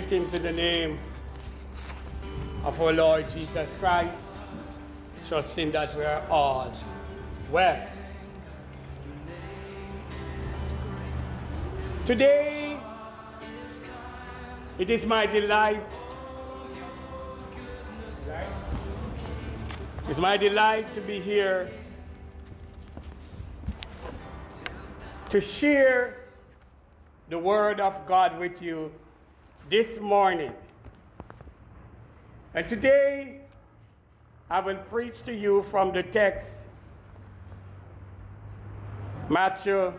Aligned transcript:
Greetings 0.00 0.32
in 0.32 0.42
the 0.42 0.52
name 0.52 0.98
of 2.64 2.80
our 2.80 2.90
Lord 2.90 3.28
Jesus 3.28 3.68
Christ, 3.78 4.16
trusting 5.28 5.72
that 5.72 5.94
we 5.94 6.02
are 6.04 6.22
all 6.30 6.72
well. 7.52 7.86
Today, 12.06 12.78
it 14.78 14.88
is 14.88 15.04
my 15.04 15.26
delight. 15.26 15.84
It's 20.08 20.18
my 20.18 20.38
delight 20.38 20.90
to 20.94 21.02
be 21.02 21.20
here 21.20 21.70
to 25.28 25.42
share 25.42 26.24
the 27.28 27.38
Word 27.38 27.80
of 27.80 28.06
God 28.06 28.38
with 28.38 28.62
you 28.62 28.90
this 29.70 30.00
morning. 30.00 30.52
And 32.54 32.68
today, 32.68 33.42
I 34.50 34.58
will 34.58 34.78
preach 34.90 35.22
to 35.22 35.32
you 35.32 35.62
from 35.62 35.92
the 35.92 36.02
text 36.02 36.66
Matthew 39.28 39.92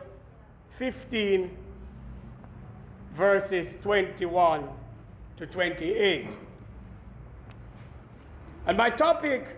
15, 0.71 1.57
verses 3.13 3.77
21 3.81 4.67
to 5.37 5.47
28. 5.47 6.35
And 8.67 8.77
my 8.77 8.89
topic 8.89 9.55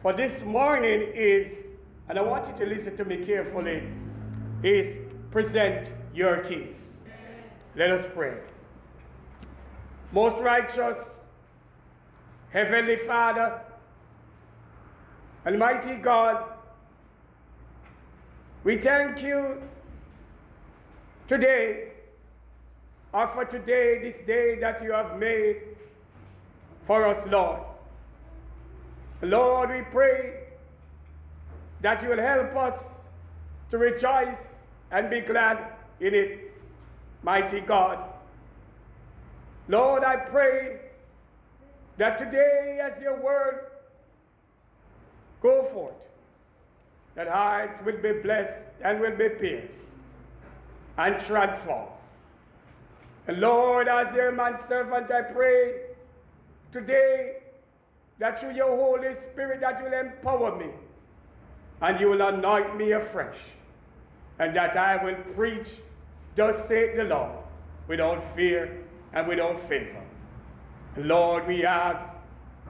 for 0.00 0.14
this 0.14 0.42
morning 0.42 1.02
is, 1.14 1.52
and 2.08 2.18
I 2.18 2.22
want 2.22 2.48
you 2.48 2.64
to 2.64 2.74
listen 2.74 2.96
to 2.96 3.04
me 3.04 3.22
carefully, 3.22 3.82
is 4.62 4.96
present 5.30 5.92
your 6.14 6.38
keys. 6.38 6.78
Let 7.76 7.90
us 7.90 8.06
pray. 8.14 8.38
Most 10.12 10.38
righteous, 10.40 10.98
Heavenly 12.50 12.96
Father, 12.96 13.58
Almighty 15.46 15.94
God, 15.94 16.44
we 18.62 18.76
thank 18.76 19.22
you 19.22 19.62
today, 21.26 21.92
or 23.14 23.26
for 23.26 23.46
today, 23.46 24.02
this 24.02 24.18
day 24.26 24.58
that 24.60 24.82
you 24.82 24.92
have 24.92 25.18
made 25.18 25.62
for 26.84 27.06
us, 27.06 27.26
Lord. 27.30 27.60
Lord, 29.22 29.70
we 29.70 29.80
pray 29.80 30.40
that 31.80 32.02
you 32.02 32.10
will 32.10 32.20
help 32.20 32.54
us 32.54 32.78
to 33.70 33.78
rejoice 33.78 34.36
and 34.90 35.08
be 35.08 35.20
glad 35.20 35.58
in 36.00 36.14
it, 36.14 36.52
mighty 37.22 37.60
God. 37.60 38.11
Lord, 39.68 40.02
I 40.04 40.16
pray 40.16 40.80
that 41.98 42.18
today, 42.18 42.80
as 42.82 43.00
your 43.00 43.20
word 43.20 43.66
go 45.40 45.62
forth, 45.64 45.94
that 47.14 47.28
hearts 47.28 47.78
will 47.84 47.98
be 47.98 48.12
blessed 48.12 48.66
and 48.82 49.00
will 49.00 49.16
be 49.16 49.28
pierced 49.28 49.78
and 50.98 51.20
transformed. 51.20 51.90
And 53.28 53.40
Lord, 53.40 53.86
as 53.86 54.14
your 54.14 54.32
man 54.32 54.58
servant, 54.66 55.10
I 55.10 55.22
pray 55.22 55.82
today 56.72 57.36
that 58.18 58.40
through 58.40 58.54
your 58.54 58.76
Holy 58.76 59.14
Spirit 59.16 59.60
that 59.60 59.78
you 59.78 59.84
will 59.84 60.00
empower 60.00 60.56
me 60.56 60.70
and 61.80 62.00
you 62.00 62.08
will 62.08 62.22
anoint 62.22 62.76
me 62.76 62.92
afresh 62.92 63.38
and 64.38 64.56
that 64.56 64.76
I 64.76 65.02
will 65.04 65.16
preach, 65.36 65.68
thus 66.34 66.66
saith 66.66 66.96
the 66.96 67.04
Lord, 67.04 67.32
without 67.86 68.24
fear 68.34 68.81
and 69.12 69.26
without 69.26 69.60
favor. 69.60 70.02
Lord, 70.96 71.46
we 71.46 71.64
ask 71.64 72.14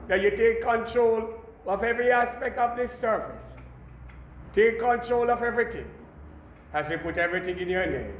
that 0.07 0.21
you 0.21 0.31
take 0.31 0.61
control 0.61 1.33
of 1.65 1.83
every 1.83 2.11
aspect 2.11 2.57
of 2.57 2.77
this 2.77 2.91
service. 2.91 3.43
Take 4.53 4.79
control 4.79 5.29
of 5.29 5.41
everything 5.41 5.89
as 6.73 6.89
we 6.89 6.97
put 6.97 7.17
everything 7.17 7.57
in 7.59 7.69
your 7.69 7.85
name. 7.85 8.13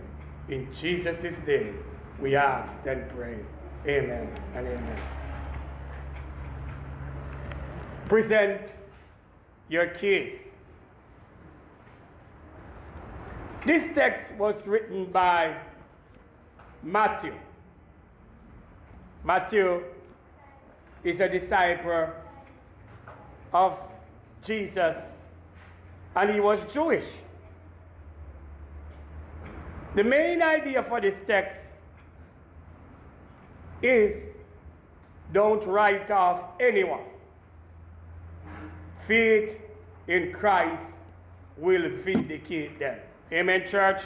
In 0.50 0.74
Jesus' 0.74 1.40
name, 1.46 1.84
we 2.20 2.36
ask 2.36 2.78
and 2.86 3.08
pray. 3.10 3.38
Amen 3.88 4.30
and 4.56 4.68
amen. 4.68 5.00
Present 8.08 8.76
your 9.70 9.88
case. 9.88 10.50
This 13.66 13.94
text 13.96 14.34
was 14.36 14.56
written 14.68 15.06
by 15.06 15.56
Matthew. 16.82 17.34
Matthew 19.24 19.84
is 21.04 21.20
a 21.22 21.30
disciple 21.30 22.10
of 23.54 23.80
Jesus 24.42 24.98
and 26.16 26.30
he 26.30 26.40
was 26.40 26.72
Jewish. 26.74 27.20
The 29.96 30.04
main 30.04 30.42
idea 30.42 30.84
for 30.84 31.00
this 31.00 31.22
text 31.26 31.60
is 33.82 34.30
don't 35.32 35.66
write 35.66 36.12
off 36.12 36.42
anyone. 36.60 37.04
Faith 38.98 39.60
in 40.08 40.32
Christ 40.32 40.96
will 41.58 41.90
vindicate 41.90 42.80
them. 42.80 42.98
Amen, 43.32 43.66
church? 43.66 44.02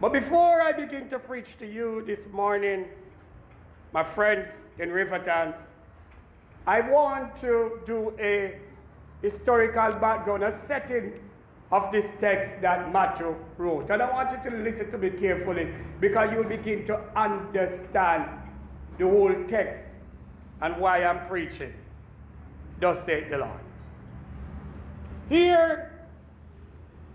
But 0.00 0.14
before 0.14 0.62
I 0.62 0.72
begin 0.72 1.10
to 1.10 1.18
preach 1.18 1.58
to 1.58 1.66
you 1.66 2.02
this 2.06 2.26
morning, 2.28 2.86
my 3.92 4.02
friends 4.02 4.50
in 4.78 4.90
Riverton, 4.90 5.52
I 6.66 6.80
want 6.80 7.36
to 7.36 7.80
do 7.84 8.14
a 8.18 8.58
historical 9.20 9.92
background, 9.92 10.42
a 10.42 10.56
setting 10.56 11.12
of 11.70 11.92
this 11.92 12.06
text 12.18 12.50
that 12.62 12.90
Matthew 12.90 13.34
wrote. 13.58 13.90
And 13.90 14.02
I 14.02 14.10
want 14.10 14.30
you 14.32 14.50
to 14.50 14.56
listen 14.56 14.90
to 14.90 14.96
me 14.96 15.10
carefully 15.10 15.70
because 16.00 16.32
you'll 16.32 16.44
begin 16.44 16.86
to 16.86 16.98
understand 17.14 18.24
the 18.96 19.04
whole 19.04 19.34
text 19.48 19.84
and 20.62 20.78
why 20.78 21.04
I'm 21.04 21.26
preaching. 21.28 21.74
Thus 22.80 23.04
saith 23.04 23.28
the 23.28 23.38
Lord. 23.38 23.60
Here, 25.28 25.92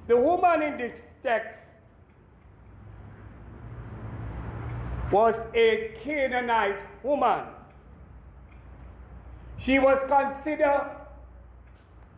the 0.07 0.15
woman 0.17 0.61
in 0.61 0.77
this 0.77 1.01
text 1.23 1.57
was 5.11 5.35
a 5.53 5.91
Canaanite 6.03 6.79
woman. 7.03 7.45
She 9.57 9.79
was 9.79 9.99
considered 10.07 10.91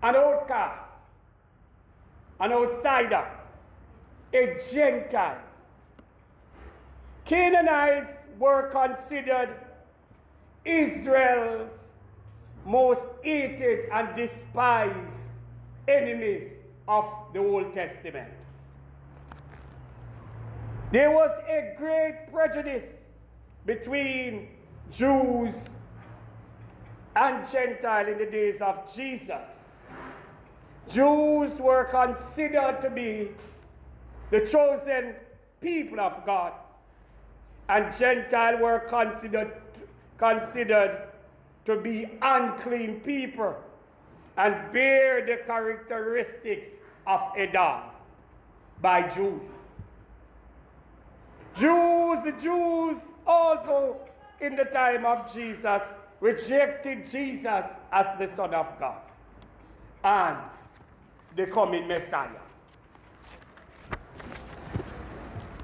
an 0.01 0.15
outcast, 0.15 0.89
an 2.39 2.51
outsider, 2.51 3.27
a 4.33 4.57
Gentile. 4.71 5.37
Canaanites 7.25 8.13
were 8.39 8.69
considered 8.69 9.49
Israel's 10.63 11.69
most 12.65 13.05
hated 13.21 13.89
and 13.91 14.15
despised 14.15 15.17
enemies 15.87 16.51
of 16.87 17.05
the 17.33 17.39
Old 17.39 17.73
Testament. 17.73 18.36
There 20.89 21.11
was 21.11 21.31
a 21.49 21.73
great 21.77 22.31
prejudice 22.31 22.85
between 23.65 24.47
Jews 24.89 25.53
and 27.13 27.45
Gentiles 27.51 28.07
in 28.07 28.17
the 28.19 28.25
days 28.25 28.61
of 28.61 28.93
Jesus. 28.95 29.47
Jews 30.89 31.59
were 31.59 31.83
considered 31.85 32.79
to 32.81 32.89
be 32.89 33.31
the 34.31 34.45
chosen 34.45 35.15
people 35.59 35.99
of 35.99 36.25
God, 36.25 36.53
and 37.67 37.93
Gentiles 37.97 38.61
were 38.61 38.79
considered, 38.79 39.57
considered 40.17 41.09
to 41.65 41.75
be 41.81 42.17
unclean 42.21 43.01
people 43.01 43.57
and 44.37 44.71
bear 44.71 45.25
the 45.25 45.43
characteristics 45.45 46.67
of 47.05 47.19
Edom 47.35 47.81
by 48.81 49.01
Jews. 49.09 49.43
Jews, 51.59 52.23
the 52.23 52.33
Jews 52.39 52.97
also 53.25 53.97
in 54.39 54.55
the 54.55 54.65
time 54.65 55.05
of 55.05 55.33
Jesus 55.33 55.81
rejected 56.19 57.05
Jesus 57.09 57.65
as 57.91 58.19
the 58.19 58.27
Son 58.27 58.53
of 58.53 58.67
God 58.79 59.01
and 60.03 60.37
the 61.35 61.47
coming 61.47 61.87
Messiah. 61.87 62.29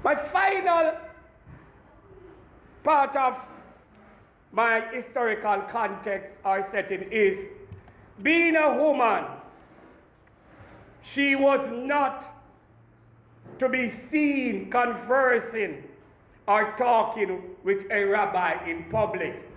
My 0.02 0.14
final 0.14 0.94
part 2.82 3.16
of 3.16 3.38
my 4.52 4.80
historical 4.92 5.62
context 5.62 6.36
or 6.44 6.62
setting 6.70 7.02
is 7.10 7.38
being 8.22 8.54
a 8.56 8.74
woman, 8.74 9.24
she 11.02 11.34
was 11.34 11.60
not 11.72 12.33
to 13.58 13.68
be 13.68 13.88
seen 13.88 14.70
conversing 14.70 15.84
or 16.46 16.74
talking 16.76 17.42
with 17.62 17.84
a 17.90 18.04
rabbi 18.04 18.62
in 18.68 18.84
public, 18.90 19.48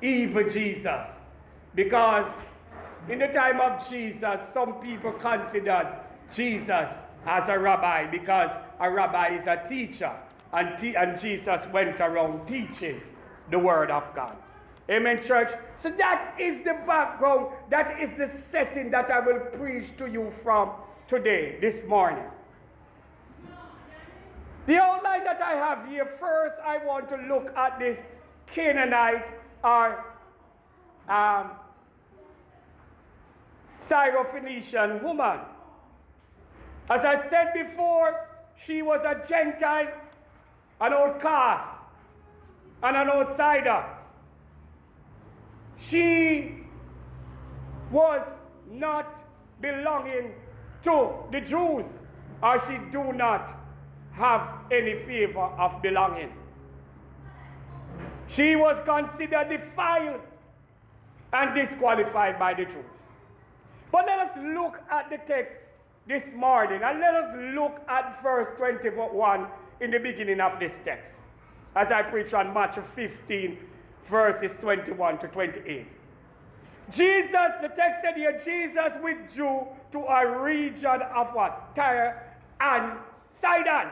even 0.00 0.48
Jesus. 0.48 1.06
Because 1.74 2.26
in 3.08 3.18
the 3.18 3.28
time 3.28 3.60
of 3.60 3.88
Jesus, 3.88 4.40
some 4.52 4.74
people 4.74 5.12
considered 5.12 6.00
Jesus 6.34 6.88
as 7.26 7.48
a 7.48 7.58
rabbi 7.58 8.06
because 8.06 8.50
a 8.80 8.90
rabbi 8.90 9.36
is 9.36 9.46
a 9.46 9.68
teacher. 9.68 10.12
And, 10.52 10.78
te- 10.78 10.96
and 10.96 11.18
Jesus 11.20 11.66
went 11.72 12.00
around 12.00 12.46
teaching 12.46 13.02
the 13.50 13.58
word 13.58 13.90
of 13.90 14.14
God. 14.14 14.36
Amen, 14.90 15.22
church. 15.22 15.50
So 15.78 15.90
that 15.90 16.34
is 16.38 16.64
the 16.64 16.74
background, 16.86 17.48
that 17.68 18.00
is 18.00 18.16
the 18.16 18.26
setting 18.26 18.90
that 18.90 19.10
I 19.10 19.20
will 19.20 19.40
preach 19.40 19.94
to 19.98 20.06
you 20.06 20.30
from 20.42 20.70
today, 21.06 21.58
this 21.60 21.84
morning. 21.84 22.24
The 24.68 24.76
outline 24.76 25.24
that 25.24 25.40
I 25.40 25.52
have 25.54 25.88
here, 25.88 26.04
first, 26.04 26.60
I 26.62 26.76
want 26.84 27.08
to 27.08 27.16
look 27.16 27.56
at 27.56 27.78
this 27.78 27.98
Canaanite 28.44 29.26
or 29.64 30.04
um, 31.08 31.52
Syrophoenician 33.80 35.02
woman. 35.02 35.38
As 36.90 37.02
I 37.02 37.26
said 37.30 37.54
before, 37.54 38.28
she 38.56 38.82
was 38.82 39.00
a 39.06 39.26
Gentile, 39.26 39.88
an 40.82 40.92
outcast, 40.92 41.80
and 42.82 42.94
an 42.94 43.08
outsider. 43.08 43.86
She 45.78 46.58
was 47.90 48.28
not 48.70 49.24
belonging 49.62 50.34
to 50.82 51.14
the 51.32 51.40
Jews, 51.40 51.86
or 52.42 52.60
she 52.66 52.76
do 52.92 53.14
not 53.14 53.64
have 54.18 54.48
any 54.70 54.94
favor 54.94 55.40
of 55.40 55.80
belonging. 55.80 56.32
She 58.26 58.56
was 58.56 58.82
considered 58.84 59.48
defiled 59.48 60.20
and 61.32 61.54
disqualified 61.54 62.38
by 62.38 62.54
the 62.54 62.64
Jews. 62.64 62.98
But 63.90 64.06
let 64.06 64.18
us 64.18 64.38
look 64.38 64.82
at 64.90 65.08
the 65.08 65.18
text 65.18 65.58
this 66.06 66.24
morning 66.34 66.82
and 66.82 67.00
let 67.00 67.14
us 67.14 67.32
look 67.54 67.80
at 67.88 68.22
verse 68.22 68.48
21 68.58 69.46
in 69.80 69.90
the 69.90 69.98
beginning 69.98 70.40
of 70.40 70.58
this 70.58 70.78
text 70.84 71.14
as 71.76 71.92
I 71.92 72.02
preach 72.02 72.34
on 72.34 72.52
Matthew 72.52 72.82
15, 72.82 73.58
verses 74.04 74.52
21 74.60 75.18
to 75.18 75.28
28. 75.28 75.86
Jesus, 76.90 77.32
the 77.60 77.68
text 77.68 78.02
said 78.02 78.16
here, 78.16 78.38
Jesus 78.38 78.92
withdrew 79.02 79.66
to 79.92 79.98
a 79.98 80.40
region 80.42 81.02
of 81.14 81.28
what? 81.34 81.74
Tyre 81.74 82.22
and 82.60 82.98
Sidon. 83.34 83.90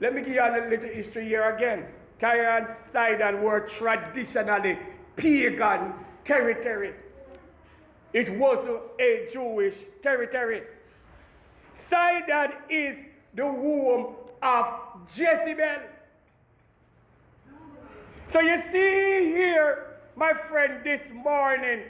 Let 0.00 0.14
me 0.14 0.22
give 0.22 0.34
you 0.34 0.40
a 0.40 0.68
little 0.68 0.90
history 0.90 1.24
here 1.26 1.50
again. 1.54 1.86
Tyre 2.18 2.58
and 2.58 2.68
Sidon 2.92 3.42
were 3.42 3.60
traditionally 3.60 4.78
pagan 5.16 5.92
territory. 6.24 6.94
It 8.12 8.30
was 8.38 8.66
a 9.00 9.26
Jewish 9.32 9.74
territory. 10.02 10.62
Sidon 11.74 12.52
is 12.68 12.98
the 13.34 13.46
womb 13.46 14.14
of 14.42 14.66
Jezebel. 15.08 15.82
So 18.28 18.40
you 18.40 18.60
see 18.60 19.32
here, 19.32 19.98
my 20.16 20.32
friend, 20.32 20.82
this 20.84 21.02
morning, 21.12 21.82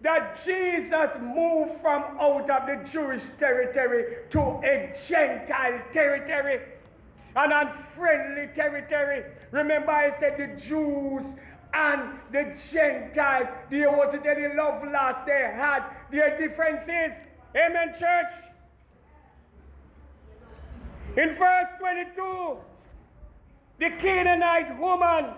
that 0.00 0.40
Jesus 0.44 1.10
moved 1.20 1.80
from 1.80 2.02
out 2.20 2.50
of 2.50 2.66
the 2.66 2.88
Jewish 2.90 3.22
territory 3.38 4.16
to 4.30 4.40
a 4.64 4.92
Gentile 5.08 5.80
territory, 5.92 6.60
an 7.36 7.52
unfriendly 7.52 8.48
territory. 8.54 9.24
Remember, 9.50 9.90
I 9.90 10.18
said 10.18 10.36
the 10.36 10.60
Jews 10.60 11.24
and 11.74 12.18
the 12.30 12.58
Gentile, 12.70 13.48
there 13.70 13.90
wasn't 13.90 14.26
any 14.26 14.54
love 14.54 14.84
lost. 14.84 15.26
They 15.26 15.50
had 15.54 15.84
their 16.10 16.38
differences. 16.38 17.16
Amen, 17.56 17.94
church. 17.98 18.30
In 21.16 21.28
verse 21.30 21.68
22, 21.78 22.56
the 23.78 23.90
Canaanite 23.98 24.78
woman 24.78 25.34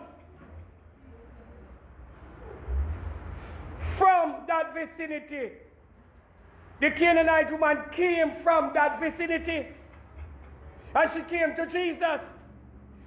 from 3.78 4.36
that 4.46 4.74
vicinity, 4.74 5.52
the 6.80 6.90
Canaanite 6.90 7.52
woman 7.52 7.78
came 7.90 8.30
from 8.30 8.72
that 8.74 9.00
vicinity 9.00 9.68
and 10.94 11.10
she 11.12 11.22
came 11.22 11.54
to 11.56 11.66
Jesus. 11.66 12.22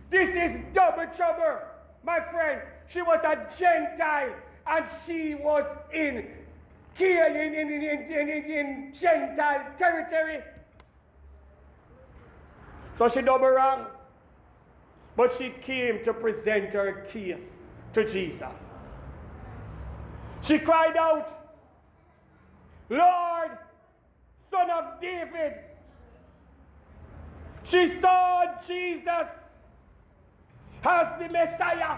This 0.09 0.35
is 0.35 0.61
double 0.73 1.05
trouble, 1.15 1.59
my 2.03 2.19
friend. 2.19 2.61
She 2.87 3.01
was 3.01 3.19
a 3.23 3.47
Gentile 3.57 4.33
and 4.65 4.85
she 5.05 5.35
was 5.35 5.65
in, 5.93 6.27
in, 6.99 7.35
in, 7.35 7.71
in, 7.71 8.29
in, 8.29 8.93
Gentile 8.93 9.65
territory. 9.77 10.41
So 12.93 13.07
she 13.07 13.21
double 13.21 13.49
wrong. 13.49 13.87
But 15.15 15.33
she 15.33 15.49
came 15.61 16.03
to 16.03 16.13
present 16.13 16.73
her 16.73 17.05
case 17.11 17.51
to 17.93 18.05
Jesus. 18.05 18.53
She 20.41 20.59
cried 20.59 20.95
out, 20.95 21.55
Lord, 22.89 23.57
son 24.51 24.69
of 24.69 25.01
David. 25.01 25.53
She 27.67 27.99
saw 27.99 28.45
Jesus 28.65 29.27
as 30.83 31.19
the 31.19 31.27
Messiah. 31.27 31.97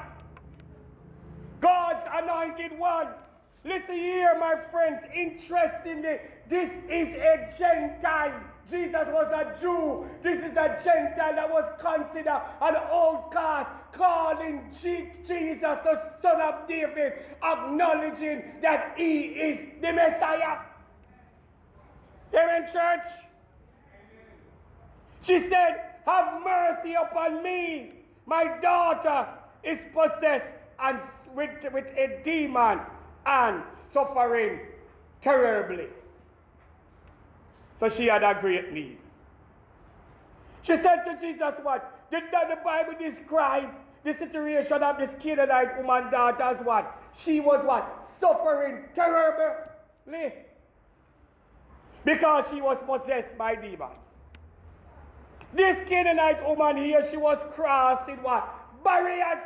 God's 1.62 2.08
anointed 2.12 2.78
one. 2.80 3.10
Listen 3.64 3.96
here, 3.96 4.36
my 4.40 4.56
friends. 4.56 5.04
Interestingly, 5.14 6.18
this 6.48 6.72
is 6.90 7.10
a 7.10 7.54
Gentile. 7.56 8.42
Jesus 8.68 9.08
was 9.10 9.28
a 9.32 9.62
Jew. 9.62 10.08
This 10.24 10.40
is 10.40 10.58
a 10.58 10.80
Gentile 10.84 11.36
that 11.36 11.50
was 11.50 11.66
considered 11.80 12.42
an 12.62 12.76
outcast, 12.92 13.70
calling 13.92 14.72
Jesus 14.72 15.60
the 15.60 16.02
Son 16.22 16.42
of 16.42 16.68
David, 16.68 17.14
acknowledging 17.44 18.44
that 18.62 18.94
he 18.98 19.20
is 19.20 19.60
the 19.82 19.94
Messiah. 19.94 20.60
Amen, 22.34 22.66
church? 22.72 23.04
She 25.22 25.40
said, 25.40 25.82
Have 26.06 26.42
mercy 26.44 26.94
upon 26.94 27.44
me. 27.44 27.94
My 28.26 28.58
daughter 28.60 29.28
is 29.64 29.80
possessed 29.94 30.52
and 30.80 31.00
with, 31.34 31.72
with 31.74 31.92
a 31.98 32.22
demon 32.24 32.80
and 33.26 33.64
suffering 33.92 34.60
terribly. 35.22 35.88
So 37.78 37.90
she 37.90 38.08
had 38.08 38.24
a 38.24 38.38
great 38.40 38.72
need. 38.72 38.98
She 40.62 40.76
said 40.78 41.04
to 41.06 41.18
Jesus, 41.20 41.56
What? 41.64 41.96
Did 42.12 42.24
the 42.32 42.58
Bible 42.64 42.94
describe 43.00 43.70
the 44.04 44.14
situation 44.14 44.82
of 44.82 44.98
this 44.98 45.16
Canaanite 45.20 45.78
woman 45.78 46.12
daughter 46.12 46.44
as 46.44 46.62
what? 46.62 46.98
She 47.14 47.40
was 47.40 47.66
what? 47.66 48.08
Suffering 48.20 48.86
terribly. 48.96 50.34
Because 52.04 52.46
she 52.50 52.62
was 52.62 52.82
possessed 52.82 53.38
by 53.38 53.56
demons. 53.56 53.98
This 55.54 55.88
Canaanite 55.88 56.46
woman 56.46 56.78
here, 56.78 57.02
she 57.02 57.18
was 57.18 57.44
crossing 57.54 58.18
what? 58.18 58.48
Barriers. 58.84 59.44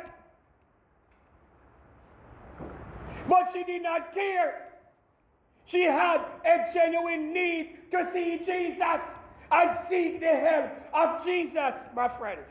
But 3.28 3.48
she 3.52 3.64
did 3.64 3.82
not 3.82 4.12
care. 4.12 4.68
She 5.64 5.84
had 5.84 6.20
a 6.44 6.66
genuine 6.72 7.32
need 7.32 7.90
to 7.90 8.08
see 8.12 8.38
Jesus 8.38 9.00
and 9.50 9.78
seek 9.88 10.20
the 10.20 10.26
help 10.26 10.70
of 10.92 11.24
Jesus, 11.24 11.74
my 11.94 12.08
friends. 12.08 12.48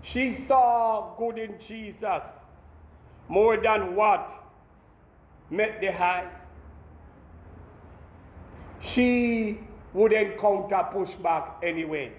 She 0.00 0.32
saw 0.32 1.14
good 1.18 1.38
in 1.38 1.58
Jesus 1.58 2.22
more 3.28 3.56
than 3.56 3.94
what 3.94 4.32
met 5.50 5.80
the 5.80 5.90
eye. 6.00 6.28
She 8.80 9.58
would 9.96 10.12
encounter 10.12 10.82
pushback 10.92 11.54
anyway. 11.62 12.12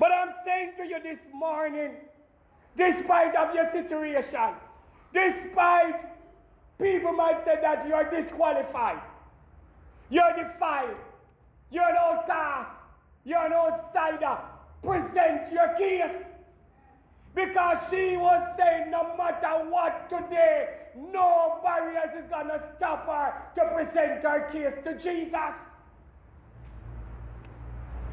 But 0.00 0.10
I'm 0.12 0.32
saying 0.44 0.72
to 0.78 0.84
you 0.84 1.02
this 1.02 1.20
morning, 1.32 1.92
despite 2.76 3.34
of 3.36 3.54
your 3.54 3.70
situation, 3.70 4.54
Despite 5.12 6.04
people 6.78 7.12
might 7.12 7.44
say 7.44 7.58
that 7.62 7.86
you 7.86 7.94
are 7.94 8.08
disqualified, 8.10 9.00
you're 10.10 10.32
defiled, 10.36 10.96
you're 11.70 11.88
an 11.88 11.96
outcast, 11.98 12.70
you're 13.24 13.46
an 13.46 13.52
outsider. 13.52 14.38
Present 14.82 15.52
your 15.52 15.74
case. 15.74 16.16
Because 17.34 17.78
she 17.90 18.16
was 18.16 18.42
saying, 18.58 18.90
no 18.90 19.14
matter 19.16 19.68
what 19.70 20.08
today, 20.08 20.68
no 20.96 21.60
barriers 21.62 22.10
is 22.18 22.28
going 22.30 22.48
to 22.48 22.62
stop 22.76 23.06
her 23.06 23.34
to 23.54 23.74
present 23.74 24.22
her 24.24 24.48
case 24.50 24.74
to 24.84 24.98
Jesus. 24.98 25.54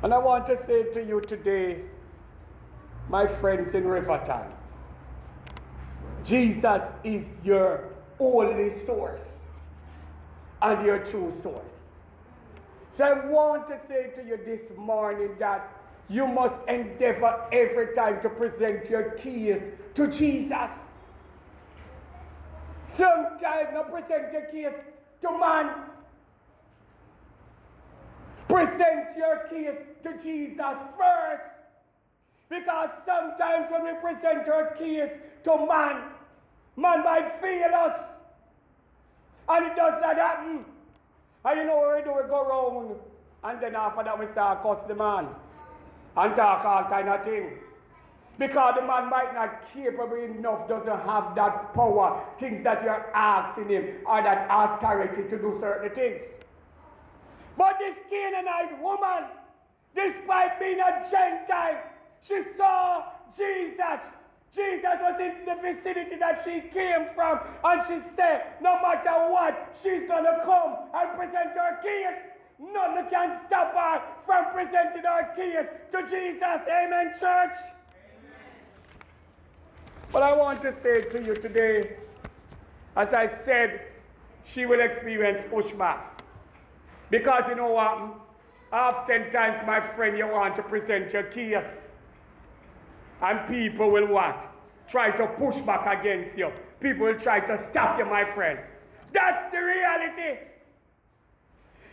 And 0.04 0.14
I 0.14 0.18
want 0.18 0.46
to 0.48 0.64
say 0.66 0.84
to 0.92 1.04
you 1.04 1.22
today, 1.22 1.82
my 3.10 3.28
friends 3.28 3.75
in 3.75 3.88
Riverton, 3.88 4.52
Jesus 6.24 6.82
is 7.04 7.25
your 7.44 7.90
only 8.20 8.70
source 8.72 9.22
and 10.62 10.86
your 10.86 11.00
true 11.00 11.32
source. 11.42 11.64
So 12.92 13.04
I 13.04 13.25
want 13.25 13.68
to 13.68 13.80
say 13.88 14.12
to 14.16 14.24
you 14.24 14.40
this 14.44 14.72
morning 14.78 15.36
that 15.40 15.72
you 16.10 16.28
must 16.28 16.56
endeavor 16.68 17.46
every 17.52 17.94
time 17.96 18.22
to 18.22 18.30
present 18.30 18.90
your 18.90 19.12
keys 19.12 19.60
to 19.96 20.08
Jesus. 20.08 20.72
Sometimes 22.88 23.70
not 23.74 23.92
present 23.92 24.32
your 24.32 24.44
keys 24.44 24.80
to 25.22 25.38
man. 25.38 25.72
Present 28.48 29.18
your 29.18 29.48
case 29.50 29.78
to 30.04 30.14
Jesus 30.14 30.78
first. 30.98 31.44
Because 32.50 32.90
sometimes 33.06 33.72
when 33.72 33.86
we 33.86 33.94
present 34.00 34.48
our 34.48 34.75
case 34.75 35.12
to 35.44 35.66
man, 35.66 36.04
man 36.75 37.04
might 37.04 37.32
fail 37.42 37.74
us. 37.74 38.00
And 39.50 39.66
it 39.66 39.75
does 39.75 40.02
not 40.02 40.16
happen. 40.16 40.66
And 41.44 41.60
you 41.60 41.66
know 41.66 41.78
where 41.78 42.04
do? 42.04 42.12
We 42.12 42.28
go 42.28 42.42
around 42.42 42.96
and 43.46 43.62
then 43.62 43.75
after 43.75 44.04
that 44.04 44.20
we 44.20 44.28
start 44.28 44.64
cuss 44.64 44.84
the 44.84 44.96
man 44.96 45.28
and 46.18 46.36
talk 46.36 46.66
all 46.66 46.84
kind 46.90 47.10
of 47.10 47.24
thing. 47.24 47.60
Because 48.40 48.75
the 48.75 48.82
man 48.82 49.10
might 49.10 49.34
not 49.34 49.62
capable 49.72 50.16
enough, 50.16 50.68
doesn't 50.68 51.00
have 51.06 51.36
that 51.36 51.74
power, 51.74 52.22
things 52.38 52.64
that 52.64 52.84
you're 52.84 53.10
asking 53.14 53.70
him, 53.70 53.88
or 54.06 54.22
that 54.22 54.48
authority 54.50 55.24
to 55.30 55.38
do 55.38 55.56
certain 55.60 55.90
things. 55.92 56.24
But 57.57 57.77
this 57.79 57.97
Canaanite 58.09 58.81
woman, 58.81 59.25
despite 59.95 60.59
being 60.59 60.79
a 60.79 61.05
Gentile, 61.09 61.81
she 62.21 62.41
saw 62.57 63.03
Jesus. 63.35 64.03
Jesus 64.51 64.97
was 65.01 65.19
in 65.19 65.45
the 65.45 65.55
vicinity 65.62 66.15
that 66.15 66.41
she 66.45 66.62
came 66.62 67.07
from, 67.13 67.39
and 67.63 67.81
she 67.88 68.00
said, 68.15 68.43
No 68.62 68.79
matter 68.81 69.31
what, 69.31 69.75
she's 69.81 70.07
gonna 70.07 70.41
come 70.43 70.75
and 70.93 71.17
present 71.17 71.51
her 71.55 71.79
keys. 71.81 72.17
None 72.57 73.09
can 73.09 73.38
stop 73.47 73.75
her 73.75 74.01
from 74.25 74.53
presenting 74.53 75.03
her 75.03 75.33
keys 75.35 75.67
to 75.91 76.01
Jesus. 76.03 76.67
Amen, 76.69 77.12
church. 77.19 77.55
But 80.12 80.24
I 80.24 80.33
want 80.33 80.62
to 80.62 80.74
say 80.79 81.01
to 81.01 81.21
you 81.21 81.35
today, 81.35 81.97
as 82.95 83.13
I 83.13 83.29
said, 83.29 83.81
she 84.45 84.65
will 84.65 84.79
experience 84.79 85.43
pushback. 85.51 86.14
Because 87.15 87.48
you 87.48 87.55
know 87.55 87.69
what? 87.69 87.98
Oftentimes, 88.74 89.65
my 89.65 89.79
friend, 89.79 90.17
you 90.17 90.27
want 90.27 90.53
to 90.57 90.63
present 90.63 91.13
your 91.13 91.24
keys. 91.24 91.63
And 93.22 93.48
people 93.48 93.89
will 93.89 94.07
what? 94.07 94.45
Try 94.89 95.12
to 95.12 95.25
push 95.25 95.55
back 95.60 95.88
against 95.98 96.38
you. 96.38 96.51
People 96.81 97.05
will 97.05 97.17
try 97.17 97.39
to 97.39 97.69
stop 97.69 97.98
you, 97.98 98.03
my 98.03 98.25
friend. 98.25 98.60
That's 99.13 99.50
the 99.53 99.60
reality. 99.60 100.41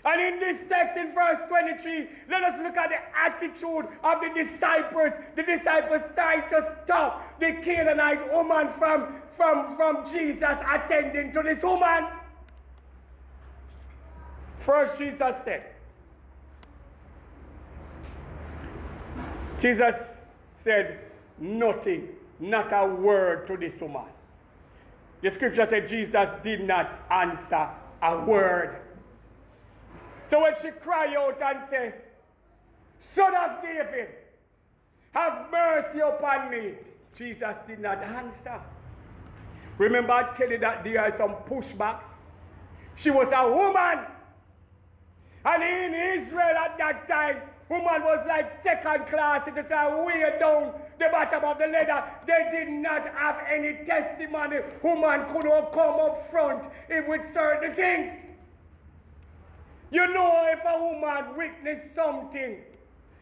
And 0.04 0.20
in 0.20 0.40
this 0.40 0.60
text 0.68 0.96
in 0.96 1.14
verse 1.14 1.38
23, 1.46 2.08
let 2.28 2.42
us 2.42 2.60
look 2.60 2.76
at 2.76 2.90
the 2.90 2.98
attitude 3.16 3.86
of 4.02 4.20
the 4.20 4.30
disciples. 4.34 5.12
The 5.36 5.44
disciples 5.44 6.02
tried 6.16 6.48
to 6.48 6.78
stop 6.82 7.38
the 7.38 7.52
Canaanite 7.62 8.32
woman 8.32 8.70
from, 8.76 9.22
from, 9.36 9.76
from 9.76 10.04
Jesus 10.10 10.58
attending 10.68 11.32
to 11.32 11.42
this 11.42 11.62
woman. 11.62 12.08
First, 14.62 14.96
Jesus 14.96 15.36
said, 15.44 15.64
Jesus 19.58 19.96
said 20.62 21.00
nothing, 21.38 22.08
not 22.38 22.72
a 22.72 22.86
word 22.86 23.48
to 23.48 23.56
this 23.56 23.80
woman. 23.80 24.04
The 25.20 25.30
scripture 25.30 25.66
said 25.68 25.88
Jesus 25.88 26.28
did 26.44 26.64
not 26.64 26.92
answer 27.10 27.68
a 28.02 28.18
word. 28.24 28.76
So 30.30 30.42
when 30.42 30.54
she 30.62 30.70
cried 30.70 31.14
out 31.16 31.42
and 31.42 31.58
said, 31.68 31.94
Son 33.14 33.34
of 33.34 33.62
David, 33.62 34.08
have 35.12 35.50
mercy 35.50 35.98
upon 35.98 36.50
me, 36.50 36.74
Jesus 37.16 37.56
did 37.66 37.80
not 37.80 37.98
answer. 37.98 38.60
Remember, 39.78 40.12
I 40.12 40.32
tell 40.34 40.50
you 40.50 40.58
that 40.58 40.84
there 40.84 41.00
are 41.00 41.10
some 41.16 41.34
pushbacks. 41.48 42.04
She 42.94 43.10
was 43.10 43.28
a 43.34 43.50
woman. 43.50 44.06
And 45.44 45.62
in 45.62 45.94
Israel 45.94 46.56
at 46.56 46.78
that 46.78 47.08
time, 47.08 47.36
woman 47.68 48.02
was 48.02 48.24
like 48.28 48.62
second 48.62 49.06
class. 49.06 49.48
A 49.48 50.04
way 50.04 50.36
down 50.38 50.72
the 50.98 51.08
bottom 51.10 51.44
of 51.44 51.58
the 51.58 51.66
ladder. 51.66 52.04
They 52.26 52.48
did 52.52 52.68
not 52.70 53.08
have 53.16 53.42
any 53.50 53.84
testimony. 53.84 54.58
Woman 54.82 55.24
could 55.32 55.46
not 55.46 55.72
come 55.72 56.00
up 56.00 56.30
front 56.30 56.64
with 56.88 57.22
certain 57.32 57.74
things. 57.74 58.12
You 59.90 60.06
know, 60.12 60.48
if 60.50 60.60
a 60.64 60.80
woman 60.80 61.36
witness 61.36 61.92
something, 61.94 62.56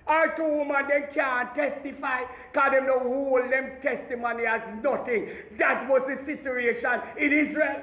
or 0.06 0.28
two 0.36 0.44
women 0.44 0.88
they 0.88 1.08
can't 1.12 1.54
testify 1.54 2.22
because 2.52 2.72
them 2.72 2.86
don't 2.86 3.02
hold 3.02 3.50
them 3.50 3.72
testimony 3.80 4.44
as 4.44 4.62
nothing. 4.82 5.28
That 5.56 5.88
was 5.88 6.02
the 6.06 6.22
situation 6.24 7.00
in 7.16 7.32
Israel. 7.32 7.82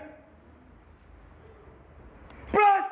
Plus, 2.51 2.85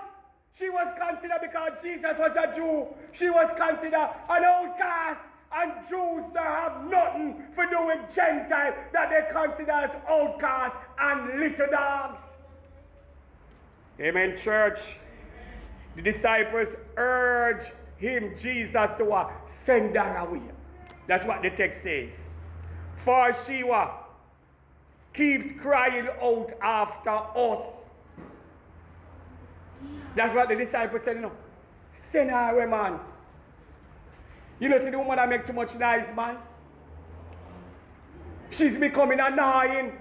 she 0.57 0.69
was 0.69 0.87
considered 0.97 1.41
because 1.41 1.81
Jesus 1.81 2.17
was 2.17 2.31
a 2.37 2.55
Jew. 2.55 2.87
She 3.11 3.29
was 3.29 3.49
considered 3.57 4.09
an 4.29 4.43
outcast. 4.43 5.19
And 5.57 5.71
Jews 5.87 6.23
don't 6.33 6.43
have 6.43 6.89
nothing 6.89 7.43
for 7.53 7.65
doing 7.67 7.99
Gentile 8.13 8.73
that 8.91 9.09
they 9.09 9.25
consider 9.31 9.71
as 9.71 9.91
outcasts 10.09 10.77
and 10.99 11.39
little 11.39 11.67
dogs. 11.71 12.19
Amen, 14.01 14.37
church. 14.37 14.97
The 15.95 16.01
disciples 16.01 16.75
urge 16.97 17.71
him, 17.97 18.33
Jesus, 18.37 18.89
to 18.97 19.11
uh, 19.13 19.31
send 19.47 19.95
her 19.95 20.17
away. 20.17 20.41
That's 21.07 21.23
what 21.25 21.41
the 21.41 21.51
text 21.51 21.83
says. 21.83 22.23
For 22.97 23.33
she 23.33 23.63
uh, 23.63 23.87
keeps 25.13 25.57
crying 25.61 26.09
out 26.21 26.51
after 26.61 27.11
us. 27.11 27.84
That's 30.15 30.33
what 30.33 30.49
the 30.49 30.55
disciples 30.55 31.01
said, 31.03 31.17
you 31.17 31.21
know. 31.23 31.31
Send 32.11 32.31
her 32.31 32.55
away, 32.55 32.65
man. 32.65 32.99
You 34.59 34.69
know, 34.69 34.79
see 34.79 34.89
the 34.89 34.97
woman 34.97 35.17
that 35.17 35.27
make 35.27 35.45
too 35.45 35.53
much 35.53 35.75
noise, 35.75 36.07
man. 36.15 36.37
She's 38.51 38.77
becoming 38.77 39.19
annoying. 39.19 39.91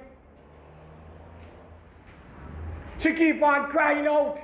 She 2.99 3.13
keep 3.13 3.43
on 3.43 3.69
crying 3.69 4.07
out. 4.07 4.39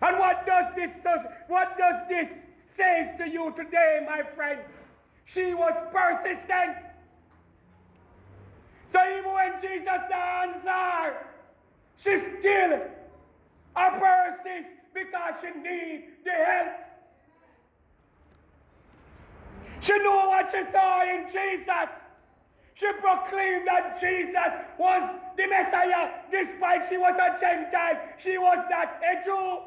And 0.00 0.18
what 0.18 0.46
does 0.46 0.74
this 0.74 0.90
what 1.48 1.76
does 1.78 2.08
this 2.08 2.32
says 2.68 3.16
to 3.18 3.28
you 3.28 3.52
today, 3.54 4.04
my 4.08 4.22
friend? 4.22 4.60
She 5.26 5.54
was 5.54 5.74
persistent. 5.92 6.76
So 8.88 8.98
even 9.18 9.32
when 9.32 9.60
Jesus 9.60 9.86
answered, 9.86 11.16
she 11.96 12.18
still 12.38 12.80
a 13.76 13.90
persist 13.90 14.74
because 14.94 15.34
she 15.40 15.58
need 15.60 16.04
the 16.24 16.30
help. 16.30 16.72
She 19.80 19.98
knew 19.98 20.10
what 20.10 20.48
she 20.50 20.62
saw 20.70 21.02
in 21.02 21.26
Jesus. 21.26 21.90
She 22.74 22.90
proclaimed 23.00 23.66
that 23.66 24.00
Jesus 24.00 24.52
was 24.78 25.18
the 25.36 25.46
Messiah, 25.46 26.10
despite 26.30 26.88
she 26.88 26.96
was 26.96 27.14
a 27.18 27.38
Gentile. 27.38 28.00
She 28.18 28.38
was 28.38 28.58
not 28.70 29.00
a 29.02 29.24
Jew. 29.24 29.58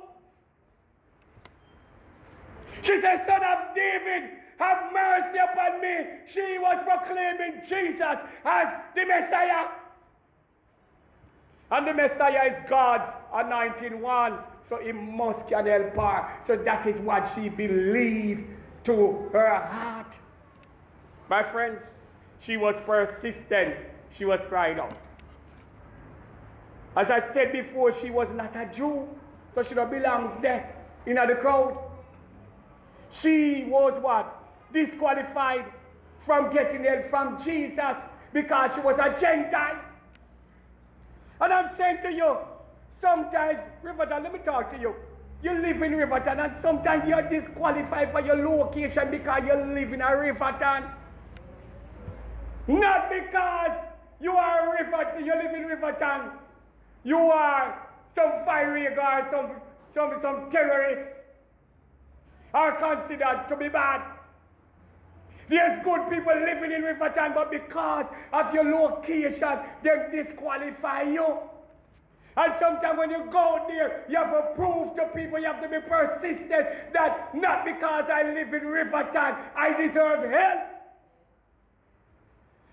She 2.82 3.02
said, 3.02 3.26
Son 3.26 3.44
of 3.44 3.76
David, 3.76 4.32
have 4.58 4.92
mercy 4.94 5.38
upon 5.38 5.82
me. 5.82 5.98
She 6.26 6.58
was 6.60 6.78
proclaiming 6.86 7.62
Jesus 7.68 8.18
as 8.46 8.68
the 8.96 9.06
Messiah. 9.06 9.68
And 11.72 11.88
the 11.88 11.94
Messiah 11.94 12.50
is 12.52 12.58
God's 12.70 13.10
anointing 13.34 14.02
one. 14.02 14.38
So 14.62 14.78
he 14.78 14.92
must 14.92 15.48
can 15.48 15.66
help 15.66 15.96
her. 15.96 16.30
So 16.44 16.56
that 16.56 16.86
is 16.86 17.00
what 17.00 17.30
she 17.34 17.50
believed 17.50 18.46
to 18.86 19.30
her 19.34 19.56
heart. 19.56 20.14
My 21.30 21.42
friends, 21.42 21.82
she 22.40 22.58
was 22.58 22.80
persistent. 22.82 23.76
She 24.12 24.26
was 24.26 24.42
crying 24.48 24.80
out. 24.80 24.96
As 26.96 27.10
I 27.10 27.34
said 27.34 27.52
before, 27.52 27.92
she 27.92 28.10
was 28.10 28.30
not 28.32 28.56
a 28.56 28.70
Jew. 28.72 29.08
So 29.54 29.64
she 29.64 29.74
don't 29.74 29.90
belongs 29.90 30.34
there 30.42 30.76
in 31.06 31.16
the 31.16 31.36
crowd. 31.36 31.78
She 33.12 33.64
was 33.66 34.00
what? 34.02 34.44
Disqualified 34.74 35.66
from 36.20 36.50
getting 36.50 36.84
help 36.84 37.06
from 37.06 37.42
Jesus 37.44 37.98
because 38.34 38.74
she 38.76 38.82
was 38.82 38.98
a 39.00 39.16
Gentile. 39.20 39.80
And 41.42 41.54
I'm 41.54 41.76
saying 41.78 42.00
to 42.04 42.12
you, 42.12 42.38
sometimes, 43.02 43.62
Riverton, 43.84 44.24
let 44.24 44.34
me 44.34 44.40
talk 44.40 44.72
to 44.74 44.80
you. 44.80 44.96
You 45.44 45.54
live 45.60 45.82
in 45.82 45.96
Riverton 45.96 46.40
and 46.40 46.56
sometimes 46.62 47.08
you're 47.08 47.22
disqualified 47.22 48.12
for 48.12 48.22
your 48.22 48.36
location 48.36 49.12
because 49.12 49.44
you 49.46 49.54
live 49.54 49.94
in 49.94 50.02
a 50.02 50.18
Riverton. 50.18 50.86
Not 52.68 53.12
because 53.12 53.78
you 54.20 54.32
are 54.32 54.68
a 54.68 54.84
river, 54.84 55.20
you 55.20 55.36
live 55.36 55.54
in 55.54 55.66
Riverton. 55.66 56.32
You 57.04 57.18
are 57.18 57.88
some 58.16 58.44
fiery 58.46 58.88
guy, 58.96 59.30
some, 59.30 59.52
some, 59.94 60.20
some 60.22 60.50
terrorist 60.50 61.08
are 62.54 62.72
considered 62.72 63.46
to 63.50 63.56
be 63.58 63.68
bad. 63.68 64.15
There's 65.48 65.84
good 65.84 66.10
people 66.10 66.34
living 66.34 66.72
in 66.72 66.82
Riverton, 66.82 67.34
but 67.34 67.52
because 67.52 68.06
of 68.34 68.54
your 68.54 68.64
location, 68.64 69.60
they 69.84 70.24
disqualify 70.24 71.04
you. 71.04 71.40
And 72.38 72.54
sometimes 72.60 72.98
when 72.98 73.12
you 73.12 73.26
go 73.32 73.66
there, 73.68 74.04
you 74.10 74.18
have 74.18 74.32
to 74.32 74.56
prove 74.56 74.94
to 74.96 75.06
people, 75.16 75.40
you 75.40 75.46
have 75.46 75.62
to 75.62 75.70
be 75.70 75.80
persistent 75.88 76.68
that 76.94 77.34
not 77.34 77.64
because 77.64 78.10
I 78.10 78.24
live 78.24 78.54
in 78.54 78.66
Riverton, 78.68 79.36
I 79.56 79.74
deserve 79.78 80.30
help. 80.30 80.75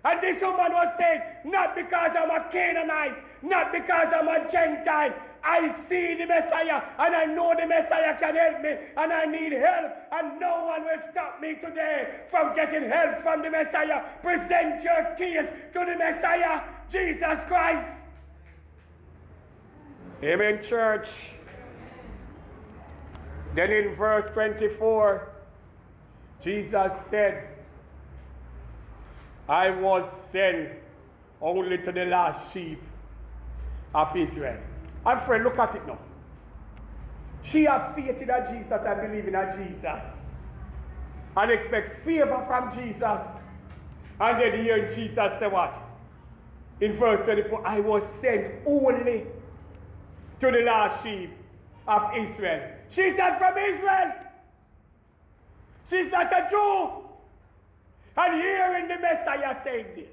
And 0.05 0.21
this 0.21 0.43
woman 0.43 0.73
was 0.73 0.95
saying, 0.99 1.23
not 1.45 1.77
because 1.77 2.11
I'm 2.19 2.31
a 2.31 2.49
Canaanite, 2.51 3.17
not 3.43 3.73
because 3.73 4.09
I'm 4.13 4.27
a 4.27 4.51
Gentile. 4.51 5.15
I 5.45 5.75
see 5.89 6.15
the 6.15 6.27
Messiah 6.27 6.83
and 6.99 7.17
I 7.17 7.25
know 7.25 7.55
the 7.59 7.67
Messiah 7.67 8.17
can 8.19 8.37
help 8.37 8.63
me 8.63 8.77
and 8.97 9.13
I 9.13 9.25
need 9.25 9.53
help. 9.53 9.93
And 10.13 10.41
no 10.41 10.67
one 10.67 10.85
will 10.85 11.03
stop 11.11 11.41
me 11.41 11.55
today 11.55 12.21
from 12.29 12.55
getting 12.55 12.89
help 12.89 13.19
from 13.19 13.43
the 13.43 13.51
Messiah. 13.51 14.03
Present 14.23 14.83
your 14.83 15.15
case 15.17 15.49
to 15.73 15.79
the 15.81 15.97
Messiah, 15.97 16.63
Jesus 16.89 17.39
Christ. 17.49 17.97
Amen, 20.23 20.63
church. 20.63 21.33
Then 23.55 23.71
in 23.71 23.95
verse 23.95 24.25
24, 24.33 25.29
Jesus 26.41 26.93
said, 27.11 27.49
I 29.53 29.69
was 29.69 30.11
sent 30.31 30.71
only 31.43 31.77
to 31.77 31.93
the 31.93 32.07
last 32.07 32.55
sheep 32.55 32.83
of 33.95 34.17
Israel. 34.17 34.57
And 35.05 35.21
friend, 35.21 35.45
look 35.45 35.59
at 35.59 35.75
it 35.75 35.87
now. 35.87 35.99
She 37.43 37.65
has 37.65 37.95
faith 37.95 38.23
in 38.23 38.29
Jesus 38.29 38.83
and 38.87 39.01
believe 39.03 39.29
in 39.29 39.35
Jesus. 39.55 40.03
And 41.37 41.51
expect 41.51 41.99
favor 41.99 42.43
from 42.47 42.73
Jesus. 42.73 43.21
And 44.19 44.41
then 44.41 44.65
hear 44.65 44.89
Jesus 44.89 45.39
say 45.39 45.49
what? 45.49 45.79
In 46.81 46.93
verse 46.93 47.23
24, 47.27 47.67
I 47.67 47.81
was 47.81 48.03
sent 48.23 48.55
only 48.65 49.27
to 50.41 50.51
the 50.51 50.63
last 50.63 51.03
sheep 51.03 51.31
of 51.87 52.11
Israel. 52.17 52.71
She's 52.89 53.15
not 53.19 53.37
from 53.37 53.59
Israel. 53.59 54.13
She's 55.91 56.11
not 56.11 56.33
a 56.33 56.49
Jew. 56.49 57.02
And 58.17 58.35
hearing 58.35 58.89
the 58.89 58.97
Messiah 58.97 59.57
saying 59.65 59.87
this. 59.97 60.11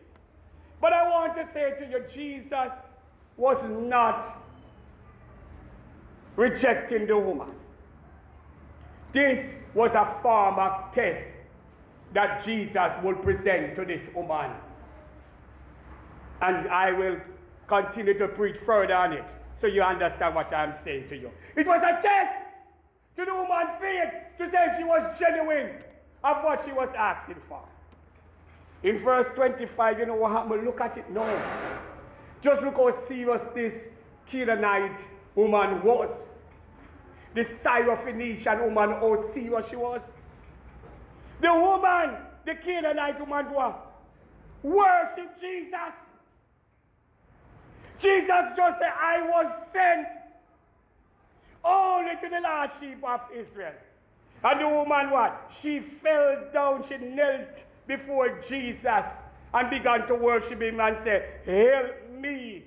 But 0.79 0.93
I 0.93 1.09
want 1.09 1.35
to 1.35 1.47
say 1.51 1.73
to 1.79 1.85
you, 1.85 2.03
Jesus 2.11 2.71
was 3.35 3.57
not 3.69 4.41
rejecting 6.35 7.07
the 7.07 7.17
woman. 7.17 7.49
This 9.11 9.53
was 9.73 9.95
a 9.95 10.05
form 10.21 10.59
of 10.59 10.91
test 10.93 11.33
that 12.13 12.43
Jesus 12.43 12.93
would 13.03 13.21
present 13.21 13.75
to 13.75 13.85
this 13.85 14.09
woman. 14.15 14.51
And 16.41 16.69
I 16.69 16.91
will 16.91 17.17
continue 17.67 18.17
to 18.17 18.27
preach 18.27 18.57
further 18.57 18.95
on 18.95 19.13
it 19.13 19.25
so 19.59 19.67
you 19.67 19.81
understand 19.81 20.35
what 20.35 20.53
I'm 20.53 20.75
saying 20.83 21.07
to 21.09 21.17
you. 21.17 21.31
It 21.55 21.67
was 21.67 21.81
a 21.83 22.01
test 22.01 22.33
to 23.17 23.25
the 23.25 23.35
woman's 23.35 23.77
faith 23.79 24.13
to 24.37 24.49
say 24.49 24.69
she 24.77 24.83
was 24.85 25.03
genuine 25.19 25.71
of 26.23 26.43
what 26.43 26.63
she 26.63 26.71
was 26.71 26.89
asking 26.97 27.41
for. 27.47 27.61
In 28.83 28.97
verse 28.97 29.27
25, 29.35 29.99
you 29.99 30.05
know 30.05 30.15
what 30.15 30.31
happened? 30.31 30.63
Look 30.63 30.79
at 30.81 30.97
it 30.97 31.09
now. 31.09 31.41
Just 32.41 32.61
look 32.61 32.75
how 32.75 32.97
serious 33.01 33.41
this 33.53 33.73
Canaanite 34.25 34.99
woman 35.35 35.83
was. 35.83 36.09
The 37.33 37.43
Syrophoenician 37.43 38.63
woman, 38.63 38.91
how 38.91 39.21
serious 39.33 39.69
she 39.69 39.75
was. 39.75 40.01
The 41.41 41.53
woman, 41.53 42.15
the 42.45 42.55
Canaanite 42.55 43.19
woman? 43.19 43.45
Worship 44.63 45.39
Jesus. 45.39 45.93
Jesus 47.99 48.55
just 48.55 48.79
said, 48.79 48.93
I 48.97 49.21
was 49.21 49.51
sent 49.73 50.07
only 51.63 52.15
to 52.15 52.29
the 52.29 52.39
last 52.39 52.79
sheep 52.79 53.03
of 53.03 53.21
Israel. 53.35 53.73
And 54.43 54.61
the 54.61 54.69
woman 54.69 55.11
what? 55.11 55.51
She 55.61 55.81
fell 55.81 56.45
down, 56.53 56.83
she 56.83 56.97
knelt 56.97 57.65
before 57.89 58.39
Jesus 58.47 59.05
and 59.51 59.69
began 59.69 60.07
to 60.07 60.15
worship 60.15 60.61
him 60.61 60.79
and 60.79 60.95
say, 61.03 61.25
Help 61.43 62.11
me. 62.21 62.63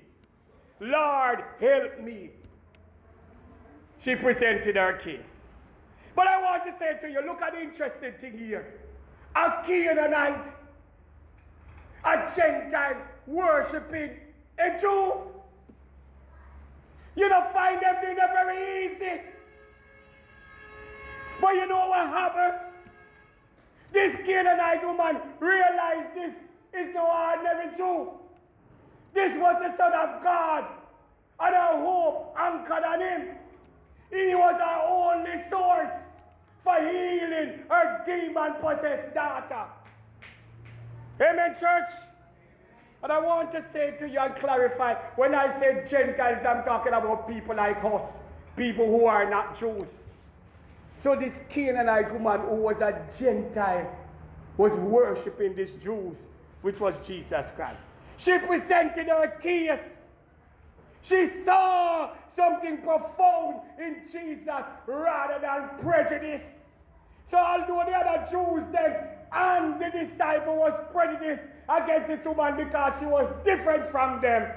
Lord, 0.79 1.43
help 1.61 2.01
me. 2.01 2.29
She 3.99 4.15
presented 4.15 4.75
her 4.75 4.97
case. 4.97 5.37
But 6.13 6.27
I 6.27 6.41
want 6.41 6.65
to 6.65 6.73
say 6.77 6.99
to 7.01 7.09
you, 7.09 7.25
look 7.25 7.41
at 7.41 7.53
the 7.53 7.61
interesting 7.61 8.11
thing 8.19 8.37
here. 8.37 8.73
A 9.35 9.63
Canaanite, 9.65 10.53
a 12.03 12.31
Gentile 12.35 12.97
worshiping 13.25 14.11
a 14.59 14.77
Jew. 14.79 15.13
You 17.15 17.29
don't 17.29 17.51
find 17.53 17.81
them 17.81 17.95
doing 18.01 18.17
it 18.17 18.29
very 18.33 18.85
easy. 18.85 19.21
But 21.39 21.55
you 21.55 21.65
know 21.67 21.87
what 21.87 22.07
happened? 22.09 22.62
This 23.93 24.17
Canaanite 24.25 24.83
woman 24.83 25.21
realized 25.39 26.15
this 26.15 26.33
is 26.73 26.93
no 26.95 27.05
ordinary 27.05 27.75
Jew. 27.77 28.09
This 29.13 29.37
was 29.37 29.61
the 29.61 29.77
Son 29.77 29.93
of 29.93 30.23
God, 30.23 30.65
and 31.39 31.55
her 31.55 31.85
hope 31.85 32.35
anchored 32.37 32.83
on 32.83 33.01
him. 33.01 33.27
He 34.11 34.33
was 34.33 34.59
her 34.59 34.81
only 34.87 35.43
source 35.47 35.95
for 36.63 36.75
healing 36.77 37.59
her 37.69 38.01
demon 38.05 38.53
possessed 38.59 39.13
daughter. 39.13 39.65
Amen, 41.21 41.55
church? 41.59 41.89
And 43.03 43.11
I 43.11 43.19
want 43.19 43.51
to 43.51 43.63
say 43.71 43.95
to 43.99 44.09
you 44.09 44.17
and 44.17 44.35
clarify 44.35 44.95
when 45.17 45.35
I 45.35 45.59
say 45.59 45.83
Gentiles, 45.87 46.43
I'm 46.45 46.63
talking 46.63 46.93
about 46.93 47.27
people 47.27 47.55
like 47.55 47.83
us, 47.83 48.13
people 48.55 48.87
who 48.87 49.05
are 49.05 49.29
not 49.29 49.59
Jews. 49.59 49.87
So 51.03 51.17
this 51.17 51.33
Canaanite 51.49 52.13
woman 52.13 52.47
who 52.47 52.55
was 52.55 52.79
a 52.79 52.97
Gentile 53.19 53.93
was 54.55 54.71
worshiping 54.71 55.53
these 55.53 55.73
Jews, 55.73 56.15
which 56.61 56.79
was 56.79 57.05
Jesus 57.05 57.51
Christ. 57.57 57.81
She 58.15 58.37
presented 58.37 59.07
her 59.07 59.27
case. 59.41 59.81
She 61.01 61.29
saw 61.43 62.11
something 62.33 62.77
profound 62.77 63.63
in 63.77 63.97
Jesus 64.09 64.63
rather 64.87 65.41
than 65.41 65.77
prejudice. 65.81 66.45
So 67.25 67.37
although 67.37 67.83
the 67.85 67.97
other 67.97 68.25
Jews 68.31 68.63
then 68.71 68.95
and 69.33 69.81
the 69.81 70.05
disciple 70.05 70.55
was 70.55 70.73
prejudiced 70.93 71.43
against 71.67 72.07
this 72.07 72.25
woman 72.25 72.55
because 72.55 72.93
she 73.01 73.05
was 73.05 73.29
different 73.43 73.89
from 73.89 74.21
them, 74.21 74.49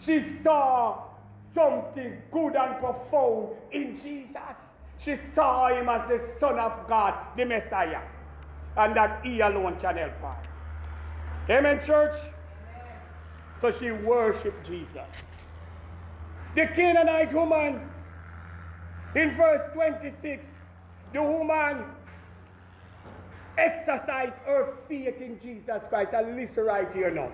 she 0.00 0.24
saw 0.42 1.04
something 1.52 2.20
good 2.32 2.56
and 2.56 2.80
profound 2.80 3.50
in 3.70 3.94
Jesus. 3.94 4.73
She 5.04 5.16
saw 5.34 5.68
him 5.68 5.88
as 5.88 6.08
the 6.08 6.20
Son 6.38 6.58
of 6.58 6.88
God, 6.88 7.14
the 7.36 7.44
Messiah, 7.44 8.00
and 8.76 8.96
that 8.96 9.24
he 9.24 9.40
alone 9.40 9.76
can 9.78 9.96
help 9.96 10.12
her. 10.20 10.36
Amen, 11.50 11.84
church? 11.84 12.14
So 13.56 13.70
she 13.70 13.90
worshiped 13.90 14.66
Jesus. 14.66 15.06
The 16.54 16.66
Canaanite 16.68 17.34
woman, 17.34 17.90
in 19.14 19.30
verse 19.32 19.72
26, 19.74 20.46
the 21.12 21.22
woman 21.22 21.84
exercised 23.58 24.36
her 24.46 24.74
faith 24.88 25.20
in 25.20 25.38
Jesus 25.38 25.86
Christ. 25.88 26.14
And 26.14 26.34
listen 26.34 26.64
right 26.64 26.92
here 26.92 27.10
now. 27.10 27.30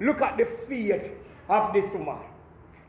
Look 0.00 0.22
at 0.22 0.36
the 0.38 0.44
faith 0.44 1.10
of 1.48 1.72
this 1.72 1.92
woman. 1.92 2.18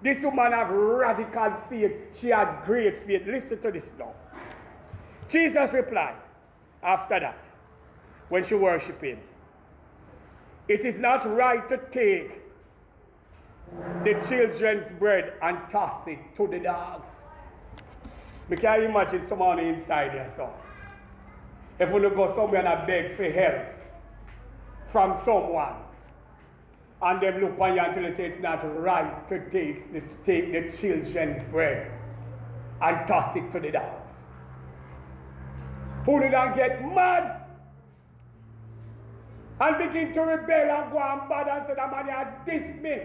This 0.02 0.24
woman 0.24 0.54
have 0.54 0.70
radical 0.70 1.54
faith. 1.70 1.92
She 2.14 2.30
had 2.30 2.62
great 2.66 2.98
faith. 2.98 3.24
Listen 3.26 3.60
to 3.62 3.72
this 3.72 3.92
now. 4.00 4.14
Jesus 5.28 5.74
replied 5.74 6.16
after 6.82 7.20
that, 7.20 7.46
when 8.30 8.44
she 8.44 8.56
worshiped 8.56 9.04
him, 9.04 9.20
it 10.68 10.86
is 10.86 10.98
not 10.98 11.26
right 11.36 11.68
to 11.68 11.78
take 11.92 12.42
the 14.04 14.14
children's 14.28 14.92
bread 14.94 15.34
and 15.42 15.58
toss 15.70 16.08
it 16.08 16.20
to 16.38 16.48
the 16.48 16.60
dogs. 16.60 17.08
We 18.48 18.58
can 18.58 18.84
imagine 18.84 19.28
someone 19.28 19.60
inside 19.60 20.14
there, 20.14 20.32
so. 20.36 20.52
If 21.80 21.92
we 21.92 22.02
go 22.02 22.34
somewhere 22.34 22.60
and 22.60 22.68
I 22.68 22.86
beg 22.86 23.16
for 23.16 23.30
help 23.30 23.66
from 24.88 25.18
someone, 25.24 25.76
and 27.02 27.22
them 27.22 27.42
look 27.42 27.60
on 27.60 27.76
you 27.76 27.82
until 27.82 28.04
they 28.04 28.14
say 28.16 28.26
it's 28.26 28.42
not 28.42 28.62
right 28.80 29.28
to 29.30 29.50
take 29.50 29.92
the, 29.94 30.02
take 30.26 30.52
the 30.52 30.78
children's 30.78 31.50
bread 31.52 31.92
and 32.82 33.08
toss 33.08 33.36
it 33.36 33.52
to 33.52 33.60
the 33.60 33.72
dogs. 33.72 34.14
Who 36.06 36.20
did 36.20 36.34
I 36.34 36.56
get 36.56 36.84
mad? 36.84 37.40
and 39.62 39.78
begin 39.78 40.14
to 40.14 40.22
rebel 40.22 40.70
and 40.72 40.92
go 40.92 41.00
and 41.00 41.28
bad 41.30 41.48
and 41.48 41.68
say 41.68 41.74
that 41.76 41.92
man 41.92 42.08
had 42.08 42.46
diss 42.46 42.78
me. 42.82 43.02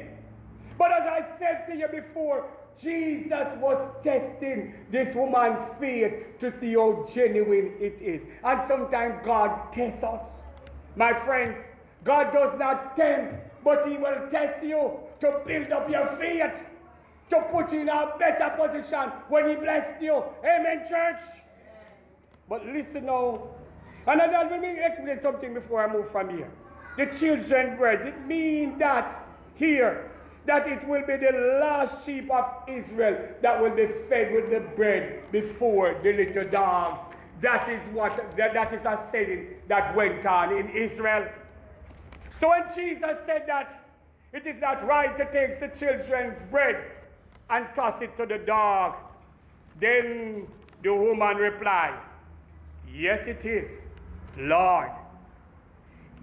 But 0.79 0.93
as 0.93 1.07
I 1.07 1.39
said 1.39 1.67
to 1.69 1.77
you 1.77 1.89
before, 1.89 2.47
Jesus 2.81 3.57
was 3.59 3.79
testing 4.03 4.75
this 4.91 5.15
woman's 5.15 5.65
faith 5.79 6.39
to 6.41 6.59
see 6.59 6.75
how 6.75 7.07
genuine 7.13 7.73
it 7.81 8.01
is. 8.01 8.25
And 8.43 8.63
sometimes 8.67 9.25
God 9.25 9.73
tests 9.73 10.03
us. 10.03 10.23
My 10.97 11.13
friends, 11.13 11.57
God 12.03 12.33
does 12.33 12.59
not 12.59 12.97
tempt, 12.97 13.35
but 13.65 13.89
He 13.89 13.97
will 13.97 14.29
test 14.31 14.63
you 14.63 14.93
to 15.21 15.41
build 15.47 15.73
up 15.73 15.91
your 15.91 16.07
faith, 16.19 16.67
to 17.31 17.41
put 17.51 17.73
you 17.73 17.81
in 17.81 17.89
a 17.89 18.13
better 18.19 18.55
position 18.57 19.11
when 19.29 19.49
He 19.49 19.57
blessed 19.57 20.01
you. 20.01 20.23
Amen, 20.45 20.85
church? 20.89 21.21
But 22.49 22.67
listen 22.67 23.07
now. 23.07 23.49
And 24.07 24.21
then 24.21 24.33
let 24.33 24.61
me 24.61 24.77
explain 24.85 25.19
something 25.21 25.55
before 25.55 25.83
I 25.83 25.93
move 25.93 26.11
from 26.11 26.29
here. 26.29 26.51
The 26.97 27.07
children 27.07 27.77
bread, 27.77 28.07
it 28.07 28.27
means 28.27 28.79
that 28.79 29.27
here, 29.55 30.11
that 30.47 30.67
it 30.69 30.87
will 30.87 31.05
be 31.07 31.17
the 31.17 31.59
last 31.61 32.05
sheep 32.05 32.31
of 32.31 32.45
Israel 32.69 33.29
that 33.41 33.61
will 33.61 33.75
be 33.75 33.87
fed 34.09 34.33
with 34.35 34.51
the 34.51 34.61
bread 34.61 35.33
before 35.33 35.99
the 36.03 36.13
little 36.13 36.45
dogs. 36.45 37.01
That 37.41 37.69
is 37.69 37.81
what 37.93 38.17
that, 38.37 38.55
that 38.55 38.73
is 38.73 38.85
a 38.85 39.09
saying 39.11 39.49
that 39.69 39.97
went 39.97 40.25
on 40.27 40.57
in 40.57 40.69
Israel. 40.71 41.27
So 42.45 42.51
when 42.51 42.69
Jesus 42.75 43.17
said 43.25 43.45
that 43.47 43.89
it 44.35 44.47
is 44.47 44.61
not 44.61 44.87
right 44.87 45.17
to 45.17 45.25
take 45.33 45.61
the 45.61 45.69
children's 45.69 46.39
bread 46.51 46.77
and 47.49 47.67
toss 47.75 48.03
it 48.03 48.15
to 48.19 48.27
the 48.27 48.37
dog, 48.37 48.97
then 49.81 50.47
the 50.83 50.95
woman 50.95 51.39
replied, 51.39 51.99
Yes, 52.93 53.27
it 53.27 53.47
is, 53.47 53.71
Lord. 54.37 54.91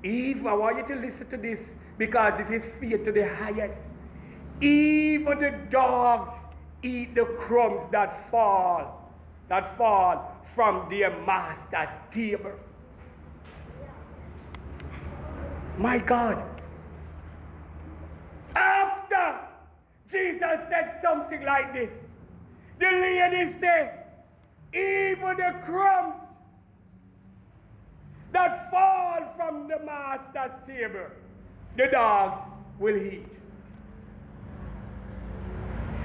Eve, 0.04 0.46
I 0.46 0.54
want 0.54 0.78
you 0.78 0.96
to 0.96 1.02
listen 1.02 1.28
to 1.32 1.38
this 1.38 1.72
because 1.98 2.40
it 2.40 2.52
is 2.54 2.66
fear 2.80 3.00
to 3.00 3.12
the 3.12 3.28
highest. 3.28 3.80
Even 4.62 5.40
the 5.40 5.58
dogs 5.72 6.34
eat 6.84 7.16
the 7.16 7.26
crumbs 7.26 7.82
that 7.92 8.30
fall, 8.30 9.12
that 9.50 9.76
fall 9.76 10.38
from 10.54 10.88
their 10.88 11.10
master's 11.26 11.98
table. 12.14 12.52
My 15.82 15.98
God. 15.98 16.44
After 18.56 19.40
Jesus 20.12 20.60
said 20.70 21.00
something 21.02 21.44
like 21.44 21.74
this, 21.74 21.90
the 22.78 22.86
lady 22.86 23.52
said, 23.60 24.06
even 24.74 25.38
the 25.38 25.56
crumbs 25.66 26.14
that 28.32 28.70
fall 28.70 29.34
from 29.36 29.68
the 29.68 29.80
master's 29.84 30.52
table, 30.68 31.08
the 31.76 31.88
dogs 31.88 32.48
will 32.78 32.96
eat. 32.96 33.34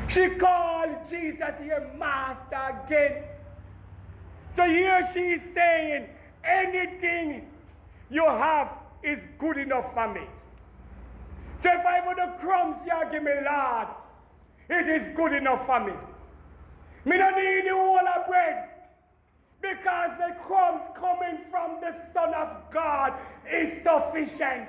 She 0.09 0.31
called 0.31 0.97
Jesus 1.11 1.55
here 1.61 1.91
master 1.99 2.83
again. 2.87 3.25
So 4.55 4.65
here 4.65 5.07
she 5.13 5.21
is 5.21 5.43
saying, 5.53 6.07
anything 6.43 7.47
you 8.09 8.25
have 8.25 8.69
is 9.07 9.21
good 9.39 9.57
enough 9.57 9.95
for 9.95 10.13
me. 10.13 10.23
So 11.63 11.71
if 11.73 11.87
I 11.87 12.05
want 12.05 12.19
the 12.19 12.45
crumbs 12.45 12.77
you 12.85 13.11
give 13.11 13.23
me, 13.23 13.31
Lord, 13.45 13.89
it 14.69 14.89
is 14.89 15.17
good 15.17 15.33
enough 15.33 15.65
for 15.65 15.81
me. 15.81 15.93
Me 17.05 17.17
don't 17.17 17.37
need 17.37 17.67
the 17.67 17.75
whole 17.75 17.99
of 17.99 18.27
bread. 18.27 18.69
Because 19.63 20.11
the 20.19 20.35
crumbs 20.45 20.83
coming 20.95 21.39
from 21.51 21.81
the 21.81 21.95
Son 22.13 22.35
of 22.35 22.49
God 22.73 23.15
is 23.51 23.83
sufficient. 23.83 24.69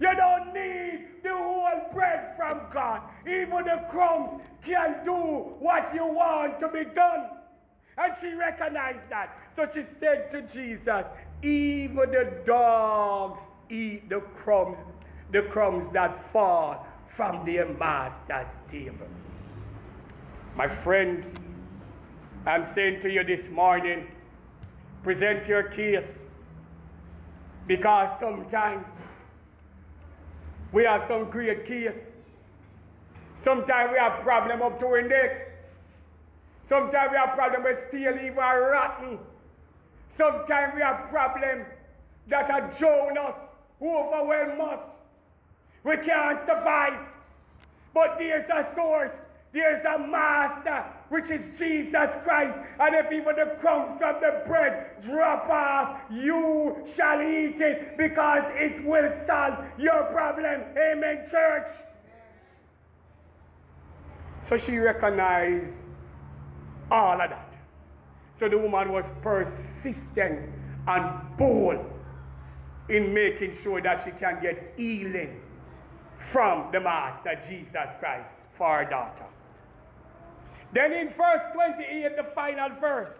You 0.00 0.14
don't 0.14 0.52
need 0.52 1.06
the 1.22 1.34
whole 1.34 1.90
bread 1.94 2.36
from 2.36 2.60
God. 2.72 3.00
Even 3.26 3.64
the 3.64 3.86
crumbs 3.90 4.42
can 4.64 5.04
do 5.04 5.14
what 5.14 5.94
you 5.94 6.04
want 6.04 6.60
to 6.60 6.68
be 6.68 6.84
done. 6.84 7.30
And 7.96 8.12
she 8.20 8.34
recognized 8.34 9.08
that. 9.08 9.30
So 9.56 9.66
she 9.72 9.84
said 9.98 10.30
to 10.32 10.42
Jesus, 10.42 11.06
Even 11.42 12.10
the 12.10 12.42
dogs 12.44 13.38
eat 13.68 14.08
the 14.08 14.20
crumbs, 14.20 14.78
the 15.32 15.42
crumbs 15.42 15.86
that 15.92 16.32
fall 16.32 16.86
from 17.08 17.44
their 17.44 17.68
master's 17.68 18.52
table. 18.70 19.06
My 20.56 20.68
friends, 20.68 21.26
I'm 22.46 22.66
saying 22.74 23.00
to 23.02 23.10
you 23.10 23.24
this 23.24 23.48
morning, 23.50 24.06
present 25.02 25.46
your 25.46 25.64
case. 25.64 26.08
Because 27.66 28.10
sometimes 28.20 28.86
we 30.72 30.84
have 30.84 31.04
some 31.08 31.30
great 31.30 31.66
case. 31.66 31.92
Sometimes 33.42 33.92
we 33.92 33.98
have 33.98 34.22
problem 34.22 34.62
up 34.62 34.78
to 34.80 34.86
our 34.86 35.02
neck. 35.02 35.52
Sometimes 36.68 37.10
we 37.10 37.16
have 37.16 37.34
problem 37.34 37.64
with 37.64 37.78
steel 37.88 38.14
even 38.14 38.36
rotten. 38.36 39.18
Sometimes 40.16 40.74
we 40.74 40.80
have 40.80 41.08
problems 41.10 41.66
that 42.28 42.50
are 42.50 42.72
drown 42.78 43.18
us, 43.18 43.34
overwhelm 43.80 44.60
us. 44.60 44.80
We 45.84 45.96
can't 45.98 46.40
survive. 46.40 46.98
But 47.92 48.18
there's 48.18 48.48
a 48.50 48.74
source, 48.74 49.12
there's 49.52 49.84
a 49.84 49.98
master, 49.98 50.84
which 51.08 51.30
is 51.30 51.58
Jesus 51.58 52.10
Christ. 52.24 52.58
And 52.80 52.94
if 52.94 53.12
even 53.12 53.36
the 53.36 53.56
crumbs 53.60 53.98
from 53.98 54.20
the 54.20 54.42
bread 54.46 55.02
drop 55.02 55.48
off, 55.48 56.00
you 56.10 56.76
shall 56.94 57.22
eat 57.22 57.60
it 57.60 57.96
because 57.96 58.44
it 58.54 58.84
will 58.84 59.12
solve 59.26 59.64
your 59.78 60.04
problem. 60.04 60.62
Amen, 60.76 61.26
church. 61.30 61.68
So 64.48 64.56
she 64.56 64.78
recognized 64.78 65.72
all 66.90 67.20
of 67.20 67.30
that. 67.30 67.45
So 68.38 68.48
the 68.48 68.58
woman 68.58 68.92
was 68.92 69.06
persistent 69.22 70.50
and 70.86 71.36
bold 71.36 71.84
in 72.88 73.12
making 73.12 73.56
sure 73.62 73.80
that 73.80 74.04
she 74.04 74.10
can 74.12 74.40
get 74.40 74.74
healing 74.76 75.40
from 76.18 76.70
the 76.72 76.80
Master 76.80 77.40
Jesus 77.48 77.88
Christ 77.98 78.36
for 78.56 78.78
her 78.78 78.84
daughter. 78.84 79.24
Then 80.72 80.92
in 80.92 81.08
verse 81.08 81.42
28, 81.54 82.16
the 82.16 82.24
final 82.34 82.70
verse, 82.80 83.12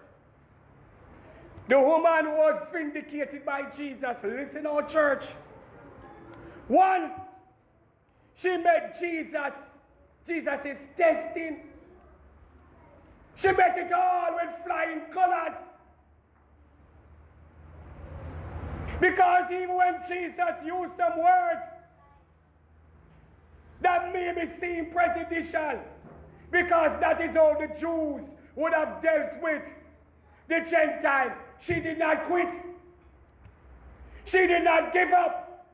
the 1.69 1.81
woman 1.81 2.33
was 2.37 2.63
vindicated 2.73 3.45
by 3.45 3.63
Jesus. 3.71 4.17
Listen, 4.23 4.67
our 4.67 4.83
church. 4.83 5.25
One, 6.69 7.13
she 8.35 8.57
met 8.57 8.97
Jesus. 9.01 9.53
Jesus 10.27 10.65
is 10.65 10.79
testing. 10.97 11.61
She 13.37 13.49
met 13.53 13.79
it 13.79 13.93
all 13.93 14.35
with 14.35 14.51
flying 14.65 15.03
colors. 15.13 15.57
Because 18.99 19.51
even 19.51 19.75
when 19.75 19.95
Jesus 20.09 20.55
used 20.65 20.97
some 20.97 21.19
words 21.19 21.61
that 23.83 24.13
may 24.13 24.33
be 24.33 24.51
seen 24.59 24.91
prejudicial, 24.91 25.81
because 26.51 26.99
that 27.01 27.21
is 27.21 27.35
how 27.35 27.55
the 27.61 27.69
Jews 27.79 28.27
would 28.55 28.73
have 28.73 29.03
dealt 29.03 29.43
with 29.43 29.63
the 30.49 30.61
Gentile. 30.71 31.33
She 31.59 31.75
did 31.75 31.99
not 31.99 32.25
quit. 32.27 32.49
She 34.25 34.47
did 34.47 34.65
not 34.65 34.95
give 34.95 35.13
up. 35.13 35.67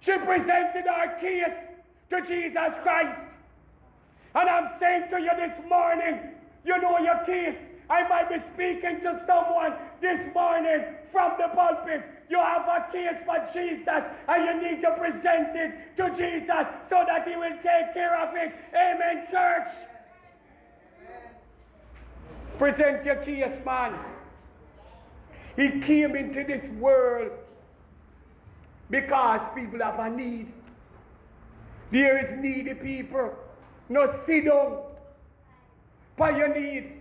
She 0.00 0.18
presented 0.18 0.84
her 0.84 1.18
case 1.20 1.54
to 2.10 2.22
Jesus 2.22 2.74
Christ. 2.82 3.20
And 4.34 4.48
I'm 4.48 4.68
saying 4.78 5.10
to 5.10 5.20
you 5.20 5.30
this 5.36 5.58
morning, 5.68 6.20
you 6.64 6.80
know 6.80 6.98
your 6.98 7.18
case. 7.24 7.56
I 7.90 8.08
might 8.08 8.30
be 8.30 8.38
speaking 8.54 9.00
to 9.00 9.22
someone 9.26 9.74
this 10.00 10.32
morning 10.34 10.84
from 11.10 11.32
the 11.38 11.48
pulpit. 11.48 12.02
You 12.30 12.38
have 12.38 12.66
a 12.66 12.90
case 12.90 13.20
for 13.26 13.46
Jesus 13.52 14.04
and 14.28 14.44
you 14.44 14.70
need 14.70 14.80
to 14.80 14.92
present 14.92 15.54
it 15.54 15.96
to 15.98 16.08
Jesus 16.08 16.66
so 16.88 17.04
that 17.06 17.28
he 17.28 17.36
will 17.36 17.56
take 17.62 17.92
care 17.92 18.16
of 18.16 18.34
it. 18.34 18.54
Amen, 18.74 19.26
church. 19.30 19.68
Present 22.58 23.04
your 23.04 23.16
case, 23.16 23.58
man. 23.66 23.98
He 25.56 25.80
came 25.80 26.16
into 26.16 26.44
this 26.44 26.68
world 26.70 27.32
because 28.88 29.40
people 29.54 29.80
have 29.80 29.98
a 29.98 30.08
need. 30.08 30.50
There 31.90 32.24
is 32.24 32.32
needy 32.42 32.72
people. 32.72 33.34
No 33.88 34.12
sit 34.26 34.46
down 34.46 34.78
by 36.16 36.30
your 36.30 36.54
need. 36.54 36.92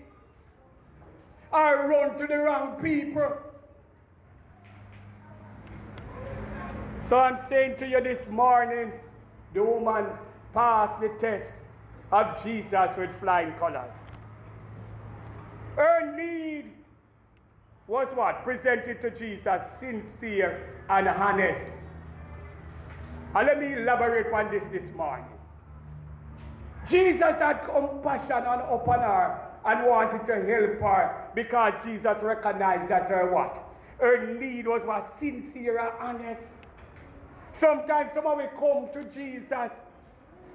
Or 1.52 1.88
run 1.88 2.17
to 2.17 2.28
the 2.28 2.38
wrong 2.38 2.82
people. 2.82 3.38
So 7.08 7.17
I'm 7.20 7.38
saying 7.50 7.76
to 7.80 7.88
you 7.88 8.02
this 8.02 8.26
morning, 8.30 8.94
the 9.54 9.63
woman 9.63 10.06
passed 10.54 11.02
the 11.02 11.10
test 11.20 11.52
of 12.12 12.41
Jesus 12.41 12.98
with 12.98 13.13
flying 13.20 13.52
colors. 13.54 13.91
Her 15.76 16.15
need 16.15 16.72
was 17.88 18.08
what? 18.15 18.44
Presented 18.44 19.02
to 19.02 19.12
Jesus, 19.12 19.62
sincere 19.78 20.70
and 20.89 21.08
honest. 21.10 21.74
And 23.36 23.48
let 23.48 23.60
me 23.60 23.74
elaborate 23.74 24.32
on 24.32 24.50
this 24.50 24.63
this 24.72 24.94
morning. 24.96 25.26
Jesus 26.88 27.22
had 27.22 27.63
compassion 27.65 28.44
on 28.46 28.60
upon 28.60 29.00
her 29.00 29.39
and 29.65 29.86
wanted 29.86 30.26
to 30.28 30.34
help 30.34 30.82
her 30.82 31.28
because 31.36 31.74
Jesus 31.84 32.17
recognized 32.22 32.89
that 32.89 33.10
her 33.10 33.32
what? 33.32 33.63
Her 34.00 34.34
need 34.34 34.67
was 34.67 34.82
what? 34.84 35.13
Sincere 35.20 35.78
and 35.78 35.91
honest. 36.00 36.46
Sometimes 37.54 38.13
some 38.13 38.26
of 38.26 38.38
we 38.38 38.46
come 38.58 38.89
to 38.94 39.04
Jesus 39.13 39.72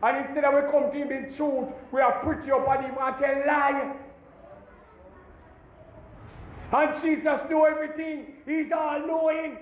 and 0.02 0.26
instead 0.26 0.44
of 0.44 0.54
we 0.54 0.70
come 0.70 0.90
to 0.90 0.96
him 0.96 1.12
in 1.12 1.32
truth, 1.34 1.68
we 1.92 2.00
are 2.00 2.20
pretty 2.24 2.50
up 2.50 2.68
on 2.68 2.84
him 2.84 2.96
and 3.00 3.16
tell 3.18 3.46
lie. 3.46 3.96
And 6.72 7.02
Jesus 7.02 7.40
knew 7.48 7.64
everything. 7.64 8.34
He's 8.44 8.72
all 8.72 9.06
knowing. 9.06 9.58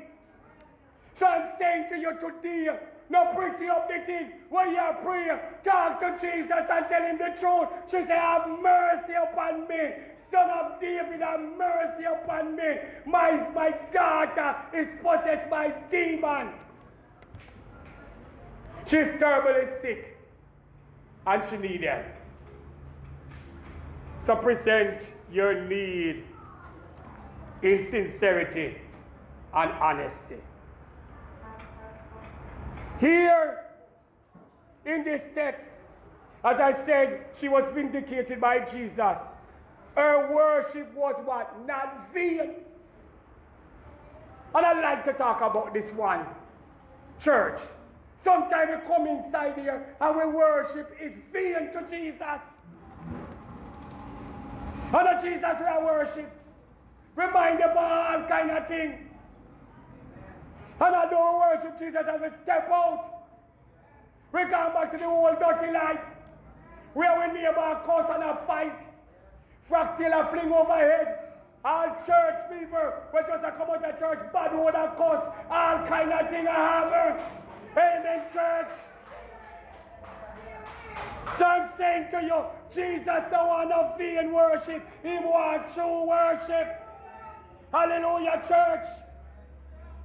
So 1.17 1.27
I'm 1.27 1.51
saying 1.59 1.87
to 1.91 1.99
you 1.99 2.19
today, 2.19 2.77
no 3.11 3.33
pretty 3.35 3.69
up 3.69 3.89
the 3.89 4.01
thing. 4.07 4.33
When 4.49 4.71
you 4.71 4.81
pray, 5.03 5.41
talk 5.63 6.01
to 6.01 6.17
Jesus 6.21 6.67
and 6.71 6.87
tell 6.89 7.03
him 7.03 7.19
the 7.19 7.35
truth. 7.39 7.69
She 7.87 8.07
said, 8.07 8.19
Have 8.19 8.49
mercy 8.61 9.13
upon 9.13 9.69
me. 9.69 9.91
Son 10.31 10.51
of 10.51 10.81
David, 10.81 11.21
have 11.21 11.41
mercy 11.41 12.05
upon 12.05 12.57
me. 12.57 12.79
My, 13.07 13.49
my 13.55 13.75
daughter 13.93 14.57
is 14.73 14.89
possessed 15.03 15.49
by 15.51 15.73
demon. 15.91 16.51
She's 18.87 19.09
terribly 19.19 19.75
sick 19.81 20.19
and 21.27 21.43
she 21.49 21.57
needs 21.57 21.85
help. 21.85 22.05
So 24.23 24.37
present 24.37 25.13
your 25.33 25.65
need 25.65 26.25
in 27.63 27.89
sincerity 27.91 28.77
and 29.55 29.73
honesty. 29.73 30.37
Here 32.99 33.65
in 34.87 35.05
this 35.05 35.23
text, 35.35 35.67
as 36.45 36.61
I 36.61 36.73
said, 36.85 37.27
she 37.39 37.49
was 37.49 37.65
vindicated 37.73 38.41
by 38.41 38.61
Jesus. 38.61 39.19
Her 39.97 40.33
worship 40.35 40.93
was 40.95 41.15
what? 41.25 41.67
Not 41.67 42.13
vain. 42.13 42.55
And 44.55 44.67
I'd 44.67 44.83
like 44.83 45.05
to 45.07 45.13
talk 45.13 45.41
about 45.41 45.73
this 45.73 45.91
one. 45.93 46.27
Church. 47.21 47.61
Sometimes 48.23 48.71
we 48.71 48.87
come 48.87 49.07
inside 49.07 49.55
here 49.57 49.97
and 50.01 50.17
we 50.17 50.25
worship 50.27 50.97
is 51.01 51.13
vain 51.33 51.73
to 51.73 51.87
Jesus. 51.89 52.41
And 54.93 54.93
the 54.93 55.21
Jesus 55.23 55.57
we 55.59 55.85
worship 55.85 56.31
remind 57.17 57.61
of 57.63 57.77
all 57.77 58.25
kind 58.29 58.51
of 58.51 58.67
thing. 58.69 59.11
And 60.81 60.97
I 60.97 61.09
don't 61.09 61.39
worship 61.39 61.79
Jesus 61.79 62.03
as 62.09 62.21
we 62.21 62.29
step 62.43 62.69
out. 62.71 63.23
We 64.33 64.41
come 64.43 64.73
back 64.73 64.91
to 64.93 64.99
the 64.99 65.05
old 65.05 65.39
dirty 65.39 65.73
life. 65.73 66.01
Where 66.95 67.19
we 67.21 67.41
neighbor 67.41 67.81
cause 67.85 68.11
and 68.13 68.25
a 68.25 68.37
fight. 68.47 68.77
Fractal 69.71 70.21
a 70.21 70.27
fling 70.31 70.53
overhead. 70.53 71.19
All 71.65 71.87
church 72.07 72.51
people, 72.51 72.93
which 73.13 73.25
was 73.29 73.41
a 73.43 73.51
come 73.53 73.71
out 73.71 73.85
of 73.85 73.99
church, 73.99 74.19
bad 74.35 74.55
word 74.55 74.75
of 74.75 74.97
course, 74.97 75.23
all 75.51 75.87
kind 75.87 76.13
of 76.13 76.29
thing 76.29 76.47
a 76.47 76.53
hammer. 76.53 77.19
Amen, 77.73 78.23
church. 78.31 78.69
So 81.39 81.47
I'm 81.47 81.71
saying 81.79 82.09
to 82.11 82.23
you, 82.23 82.45
Jesus 82.69 83.25
don't 83.31 83.49
want 83.49 83.71
no 83.71 83.95
vain 83.97 84.31
worship. 84.33 84.87
He 85.03 85.17
wants 85.17 85.75
true 85.75 86.07
worship. 86.07 86.83
Hallelujah, 87.73 88.43
church. 88.47 89.04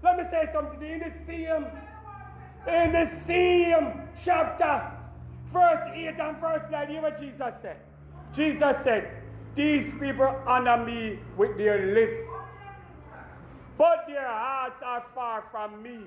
Let 0.02 0.18
me 0.18 0.24
say 0.30 0.50
something 0.54 0.82
in 0.82 1.00
the 1.00 1.14
same, 1.28 1.66
in 2.68 2.92
the 2.94 3.10
same 3.26 4.02
chapter, 4.22 4.92
verse 5.48 5.84
8 5.94 6.20
and 6.20 6.38
verse 6.38 6.64
9, 6.72 6.88
hear 6.88 7.02
what 7.02 7.20
Jesus 7.20 7.54
said. 7.62 7.78
Jesus 8.34 8.84
said, 8.84 9.12
These 9.56 9.94
people 9.96 10.42
honor 10.46 10.86
me 10.86 11.20
with 11.36 11.58
their 11.58 11.94
lips, 11.94 12.20
but 13.78 14.06
their 14.08 14.28
hearts 14.28 14.82
are 14.86 15.06
far 15.14 15.44
from 15.52 15.82
me. 15.84 16.00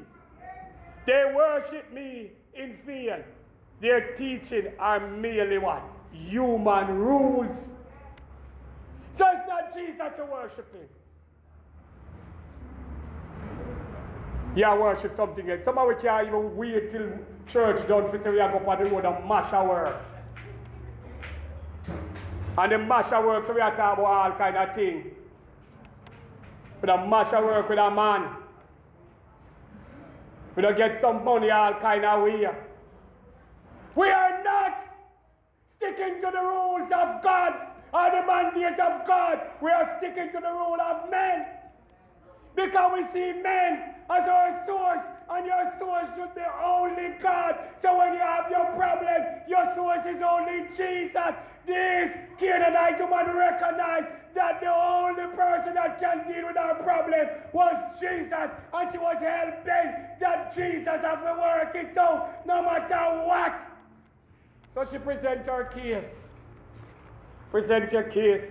They 1.07 1.33
worship 1.35 1.93
me 1.93 2.31
in 2.55 2.79
vain. 2.87 3.25
Their 3.81 4.15
teaching 4.15 4.69
are 4.79 5.01
merely 5.01 5.59
what? 5.59 5.83
Human 6.13 6.99
rules. 6.99 7.69
So 9.13 9.27
it's 9.29 9.49
not 9.49 9.75
Jesus 9.75 10.13
you're 10.17 10.27
worshiping. 10.27 10.89
Yeah, 14.55 14.77
worship 14.77 15.17
something 15.17 15.49
else. 15.49 15.65
Some 15.65 15.79
of 15.79 15.89
we 15.89 15.95
can't 15.95 16.27
even 16.27 16.57
wait 16.57 16.91
till 16.91 17.11
church 17.47 17.87
done 17.89 18.09
for 18.11 18.21
say 18.23 18.31
we 18.31 18.37
go 18.37 18.63
on 18.67 18.85
the 18.85 18.91
road 18.91 19.05
and 19.07 19.27
masher 19.27 19.65
works. 19.65 20.09
And 22.59 22.73
the 22.73 22.79
masher 22.79 23.27
works, 23.27 23.47
so 23.47 23.55
we 23.55 23.63
are 23.63 23.75
talking 23.75 24.03
about 24.03 24.33
all 24.33 24.33
kind 24.33 24.57
of 24.57 24.75
thing. 24.75 25.13
For 26.81 26.87
the 26.87 26.99
masher 26.99 27.43
work 27.43 27.69
with 27.69 27.79
a 27.79 27.91
man. 27.91 28.29
We 30.55 30.63
don't 30.63 30.77
get 30.77 31.01
some 31.01 31.25
money 31.25 31.51
all 31.51 31.73
kind 31.75 32.05
of 32.05 32.23
way. 32.23 32.47
We 33.95 34.11
are 34.11 34.45
not 34.45 34.77
sticking 35.77 36.21
to 36.21 36.31
the 36.31 36.43
rules 36.43 36.93
of 36.93 37.23
God 37.23 37.55
or 37.95 38.11
the 38.11 38.27
mandate 38.27 38.79
of 38.79 39.07
God. 39.07 39.41
We 39.63 39.71
are 39.71 39.97
sticking 39.97 40.31
to 40.33 40.41
the 40.41 40.53
rule 40.53 40.79
of 40.79 41.11
men. 41.11 41.47
Because 42.55 42.93
we 42.93 43.07
see 43.15 43.41
men 43.41 43.92
as 44.13 44.29
our 44.29 44.67
source, 44.67 45.07
and 45.31 45.47
your 45.47 45.73
source 45.79 46.15
should 46.15 46.35
be 46.35 46.43
only 46.63 47.15
God. 47.21 47.59
So 47.81 47.97
when 47.97 48.13
you 48.13 48.21
have 48.21 48.51
your 48.51 48.67
problem, 48.77 49.23
your 49.49 49.75
source 49.75 50.05
is 50.07 50.21
only 50.21 50.67
Jesus. 50.77 51.35
This 51.65 52.17
Canaanite 52.39 52.99
woman 53.01 53.37
recognized 53.37 54.09
that 54.35 54.61
the 54.61 54.73
only 54.75 55.27
person 55.37 55.75
that 55.75 56.01
can 56.01 56.31
deal 56.31 56.47
with 56.49 56.57
our 56.57 56.75
problem 56.83 57.29
was 57.53 57.77
Jesus, 58.01 58.51
and 58.75 58.91
she 58.91 58.99
was 58.99 59.17
hell 59.21 59.53
bent 59.65 60.19
that 60.21 60.55
Jesus 60.55 60.85
has 60.85 61.01
to 61.01 61.37
work 61.41 61.75
it 61.75 61.97
out 61.97 62.47
no 62.47 62.63
matter 62.63 63.27
what. 63.27 63.55
So 64.75 64.85
she 64.91 64.99
present 64.99 65.47
her 65.47 65.65
case. 65.65 66.05
Present 67.51 67.93
your 67.93 68.05
case 68.05 68.51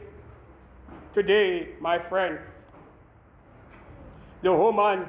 today, 1.13 1.69
my 1.79 1.99
friends. 1.99 2.39
The 4.43 4.53
woman 4.53 5.05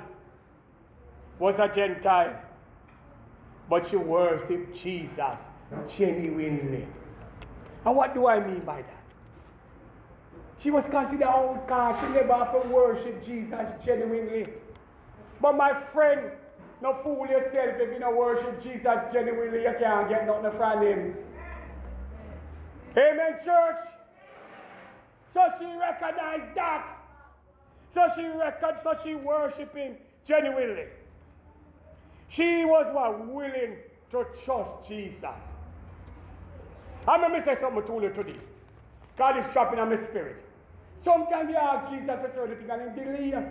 was 1.39 1.59
a 1.59 1.69
Gentile, 1.69 2.37
but 3.69 3.87
she 3.87 3.97
worshiped 3.97 4.75
Jesus 4.75 5.41
genuinely. 5.89 6.87
And 7.85 7.97
what 7.97 8.15
do 8.15 8.27
I 8.27 8.39
mean 8.47 8.61
by 8.61 8.83
that? 8.83 9.03
She 10.59 10.71
was 10.71 10.85
considered 10.85 11.27
outcast. 11.27 12.01
She 12.01 12.13
never 12.13 12.35
have 12.35 12.53
to 12.53 12.69
worship 12.69 13.25
Jesus 13.25 13.69
genuinely. 13.85 14.47
But 15.41 15.57
my 15.57 15.75
friend, 15.75 16.31
no 16.81 16.95
fool 16.95 17.27
yourself 17.27 17.77
if 17.81 17.93
you 17.93 17.99
don't 17.99 18.17
worship 18.17 18.61
Jesus 18.61 19.13
genuinely, 19.13 19.63
you 19.63 19.75
can't 19.79 20.09
get 20.09 20.27
nothing 20.27 20.53
from 20.53 20.83
him. 20.83 21.17
Amen, 22.97 23.39
church. 23.45 23.81
So 25.31 25.41
she 25.59 25.65
recognized 25.65 26.55
that. 26.55 26.87
So 27.93 28.07
she 28.15 28.27
recognized, 28.27 28.83
so 28.83 28.95
she 29.03 29.15
worshiped 29.15 29.77
him 29.77 29.97
genuinely. 30.25 30.85
She 32.33 32.65
was 32.65 32.87
what? 32.95 33.27
Willing 33.27 33.77
to 34.11 34.27
trust 34.43 34.89
Jesus. 34.89 35.23
I'm 37.07 37.21
going 37.21 37.35
remember 37.35 37.43
say 37.43 37.57
something 37.61 37.85
to 37.85 38.03
you 38.03 38.11
today. 38.11 38.41
God 39.19 39.37
is 39.37 39.45
dropping 39.53 39.79
on 39.79 39.91
my 39.91 40.03
spirit. 40.03 40.43
Sometimes 40.99 41.51
you 41.51 41.57
ask 41.57 41.91
Jesus 41.91 42.21
for 42.23 42.31
certain 42.33 42.57
things 42.57 42.71
and 42.71 42.99
he 42.99 43.05
delay. 43.05 43.49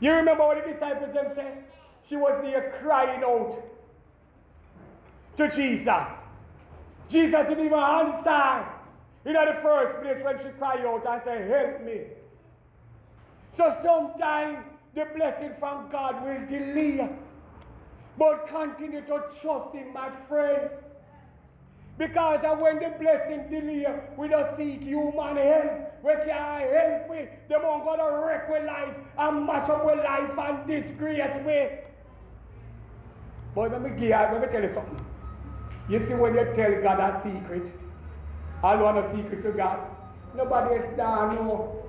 You 0.00 0.12
remember 0.12 0.44
what 0.46 0.64
the 0.64 0.72
disciples 0.72 1.14
them 1.14 1.26
said? 1.36 1.62
She 2.08 2.16
was 2.16 2.40
there 2.42 2.74
crying 2.82 3.22
out 3.22 3.56
to 5.36 5.48
Jesus. 5.48 6.08
Jesus 7.08 7.48
didn't 7.48 7.66
even 7.66 7.78
answer. 7.78 8.66
You 9.24 9.32
know 9.32 9.46
the 9.46 9.60
first 9.60 10.02
place 10.02 10.18
when 10.24 10.38
she 10.38 10.48
cried 10.58 10.84
out 10.84 11.06
and 11.06 11.22
said, 11.22 11.48
Help 11.48 11.84
me. 11.84 12.00
So 13.52 13.72
sometimes 13.80 14.58
the 14.94 15.06
blessing 15.14 15.52
from 15.60 15.88
God 15.90 16.24
will 16.24 16.46
delay. 16.48 17.08
But 18.20 18.48
continue 18.48 19.00
to 19.00 19.22
trust 19.40 19.74
Him, 19.74 19.94
my 19.94 20.10
friend. 20.28 20.68
Because 21.96 22.40
when 22.60 22.78
the 22.78 22.94
blessing 23.00 23.48
delay, 23.48 23.86
we 24.18 24.28
don't 24.28 24.54
seek 24.58 24.82
human 24.82 25.38
help. 25.38 26.04
We 26.04 26.12
can't 26.26 26.70
help 26.70 27.08
we. 27.08 27.28
They 27.48 27.56
won't 27.62 27.82
go 27.82 27.96
to 27.96 28.26
wreck 28.26 28.50
with 28.50 28.66
life 28.66 28.94
and 29.16 29.46
mash 29.46 29.70
up 29.70 29.86
with 29.86 30.04
life 30.04 30.38
and 30.38 30.66
disgrace 30.66 31.46
we. 31.46 31.78
But 33.54 33.72
let 33.72 33.80
me, 33.80 33.88
give, 33.98 34.10
let 34.10 34.38
me 34.42 34.48
tell 34.48 34.62
you 34.64 34.74
something. 34.74 35.02
You 35.88 36.06
see 36.06 36.12
when 36.12 36.34
you 36.34 36.44
tell 36.54 36.82
God 36.82 37.00
a 37.00 37.22
secret, 37.22 37.72
I 38.62 38.76
want 38.76 38.98
a 38.98 39.16
secret 39.16 39.42
to 39.44 39.52
God. 39.52 39.80
Nobody 40.36 40.76
else 40.76 40.94
down 40.94 41.36
know. 41.36 41.82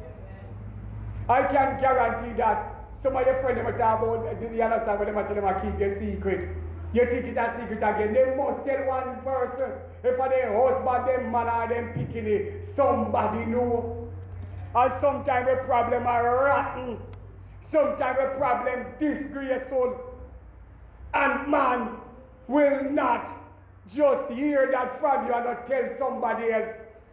I 1.28 1.44
can 1.44 1.78
guarantee 1.82 2.38
that 2.38 2.71
some 3.02 3.16
of 3.16 3.26
your 3.26 3.36
friends 3.42 3.58
them 3.58 3.78
talk 3.78 4.04
about 4.04 4.40
the 4.40 4.62
understand 4.62 5.00
when 5.00 5.14
they 5.14 5.28
say 5.28 5.34
them 5.34 5.62
keep 5.62 5.80
their 5.80 6.00
secret. 6.00 6.50
You 6.94 7.06
think 7.06 7.26
it's 7.26 7.38
a 7.38 7.56
secret 7.60 7.78
again. 7.78 8.14
They 8.14 8.36
must 8.36 8.66
tell 8.66 8.86
one 8.86 9.22
person. 9.24 9.72
If 10.04 10.20
a 10.20 10.30
their 10.30 10.52
husband, 10.54 11.08
them 11.08 11.32
man 11.32 11.48
or 11.48 11.68
them 11.68 11.94
picking 11.94 12.28
it, 12.28 12.66
somebody 12.76 13.46
know. 13.46 14.10
And 14.76 14.94
sometimes 15.00 15.48
the 15.48 15.64
problem 15.66 16.06
are 16.06 16.46
rotten. 16.46 17.00
Sometimes 17.64 18.18
the 18.20 18.36
problem 18.38 18.86
disgraceful. 19.00 20.00
And 21.14 21.50
man 21.50 21.96
will 22.48 22.84
not 22.92 23.28
just 23.88 24.32
hear 24.32 24.70
that 24.72 25.00
from 25.00 25.28
you 25.28 25.34
and 25.34 25.46
not 25.46 25.68
tell 25.68 25.90
somebody 25.98 26.52
else 26.52 26.68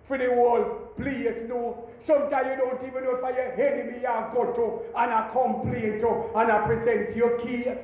for 0.08 0.16
the 0.16 0.34
whole 0.34 0.64
place 0.96 1.42
no. 1.46 1.84
Sometimes 2.00 2.48
you 2.48 2.56
don't 2.56 2.82
even 2.82 3.04
know 3.04 3.16
if 3.16 3.36
your 3.36 3.68
enemy 3.68 3.98
you 4.00 4.26
go 4.32 4.52
to 4.52 4.98
and 4.98 5.12
I 5.12 5.28
complain 5.30 6.00
to 6.00 6.30
and 6.34 6.50
I 6.50 6.66
present 6.66 7.14
your 7.14 7.38
case. 7.38 7.78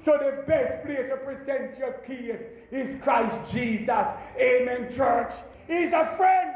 So 0.00 0.18
the 0.18 0.42
best 0.46 0.84
place 0.84 1.08
to 1.08 1.16
present 1.16 1.76
your 1.78 1.92
case 2.06 2.40
is 2.70 3.02
Christ 3.02 3.40
Jesus. 3.50 4.06
Amen, 4.38 4.92
church. 4.94 5.32
He's 5.66 5.92
a 5.92 6.06
friend. 6.16 6.54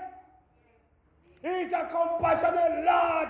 He's 1.43 1.73
a 1.73 1.89
compassionate 1.91 2.85
Lord. 2.85 3.29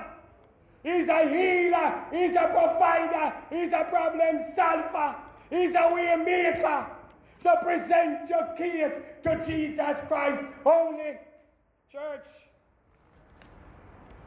He's 0.83 1.09
a 1.09 1.29
healer. 1.29 2.05
He's 2.13 2.37
a 2.37 2.49
provider. 2.49 3.33
He's 3.51 3.73
a 3.73 3.85
problem 3.85 4.45
solver. 4.55 5.15
He's 5.51 5.75
a 5.75 5.95
way 5.95 6.17
maker. 6.17 6.87
So 7.39 7.55
present 7.63 8.29
your 8.29 8.47
case 8.57 8.93
to 9.23 9.45
Jesus 9.47 9.97
Christ 10.09 10.45
only. 10.65 11.19
Church. 11.91 12.27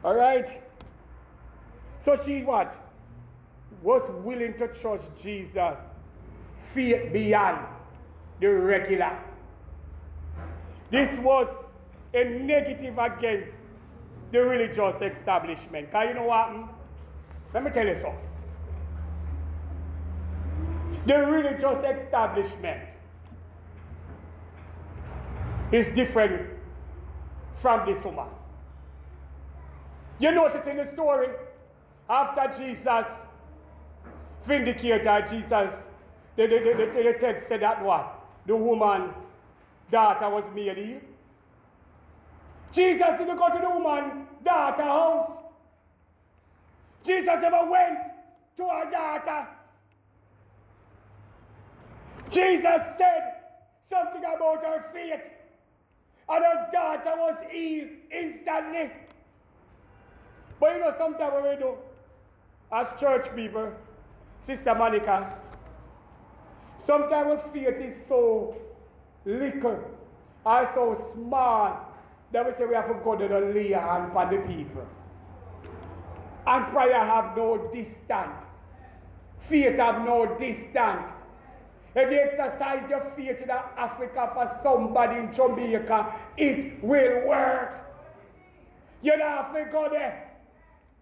All 0.02 0.14
right. 0.14 0.48
So 1.98 2.16
she 2.16 2.42
what? 2.42 2.74
Was 3.82 4.10
willing 4.24 4.54
to 4.54 4.68
trust 4.68 5.10
Jesus. 5.20 5.76
Faith 6.58 7.12
beyond 7.12 7.66
the 8.40 8.48
regular. 8.48 9.18
This 10.90 11.18
was 11.18 11.48
a 12.14 12.24
negative 12.24 12.98
against 12.98 13.56
the 14.30 14.40
religious 14.42 15.00
establishment. 15.00 15.90
Because 15.90 16.08
you 16.08 16.14
know 16.14 16.24
what? 16.24 16.48
Hmm? 16.48 16.62
Let 17.52 17.64
me 17.64 17.70
tell 17.70 17.86
you 17.86 17.94
something. 17.94 18.18
The 21.06 21.18
religious 21.18 21.78
establishment 21.82 22.91
is 25.72 25.86
different 25.94 26.48
from 27.54 27.86
this 27.86 28.04
woman. 28.04 28.26
You 30.18 30.30
notice 30.32 30.66
in 30.66 30.76
the 30.76 30.86
story, 30.92 31.28
after 32.08 32.62
Jesus 32.62 33.06
vindicated 34.44 35.26
Jesus, 35.28 35.70
the, 36.36 36.46
the, 36.46 36.58
the, 36.58 37.02
the, 37.02 37.16
text 37.18 37.48
said 37.48 37.62
that 37.62 37.82
what? 37.82 38.20
The 38.46 38.54
woman 38.54 39.10
daughter 39.90 40.28
was 40.28 40.44
made. 40.54 41.00
Jesus 42.72 43.18
didn't 43.18 43.36
go 43.36 43.48
to 43.48 43.58
the 43.60 43.70
woman 43.70 44.26
daughter 44.44 44.82
house. 44.82 45.38
Jesus 47.04 47.26
never 47.26 47.70
went 47.70 47.98
to 48.56 48.64
her 48.64 48.90
daughter. 48.90 49.48
Jesus 52.30 52.96
said 52.96 53.34
something 53.90 54.22
about 54.24 54.64
her 54.64 54.84
faith 54.92 55.20
and 56.28 56.44
her 56.44 56.68
daughter 56.72 57.12
was 57.16 57.38
healed 57.50 57.88
instantly. 58.10 58.90
But 60.60 60.76
you 60.76 60.80
know, 60.80 60.94
sometimes 60.96 61.32
what 61.32 61.50
we 61.50 61.56
do 61.56 61.74
as 62.72 62.92
church 62.98 63.34
people, 63.36 63.72
Sister 64.42 64.74
Monica, 64.74 65.38
sometimes 66.84 67.30
our 67.30 67.38
faith 67.52 67.80
is 67.80 67.94
so 68.06 68.56
little 69.24 69.80
or 70.44 70.70
so 70.74 71.12
small 71.12 71.92
that 72.32 72.46
we 72.46 72.52
say 72.56 72.64
we 72.64 72.74
have 72.74 72.88
to 72.88 72.94
go 73.04 73.16
to 73.16 73.28
the 73.28 73.40
lay 73.40 73.72
hand 73.72 74.10
upon 74.10 74.30
the 74.34 74.40
people. 74.42 74.86
And 76.46 76.66
prayer 76.72 77.04
have 77.04 77.36
no 77.36 77.70
distance. 77.72 78.42
Faith 79.40 79.76
have 79.76 80.04
no 80.04 80.38
distance. 80.38 81.12
If 81.94 82.10
you 82.10 82.20
exercise 82.20 82.88
your 82.88 83.00
faith 83.16 83.42
in 83.42 83.50
Africa 83.50 84.30
for 84.32 84.60
somebody 84.62 85.20
in 85.20 85.32
Jamaica, 85.32 86.14
it 86.38 86.82
will 86.82 87.28
work. 87.28 87.74
You 89.02 89.12
don't 89.18 89.28
have 89.28 89.52
to 89.54 89.70
go 89.70 89.88
there. 89.90 90.30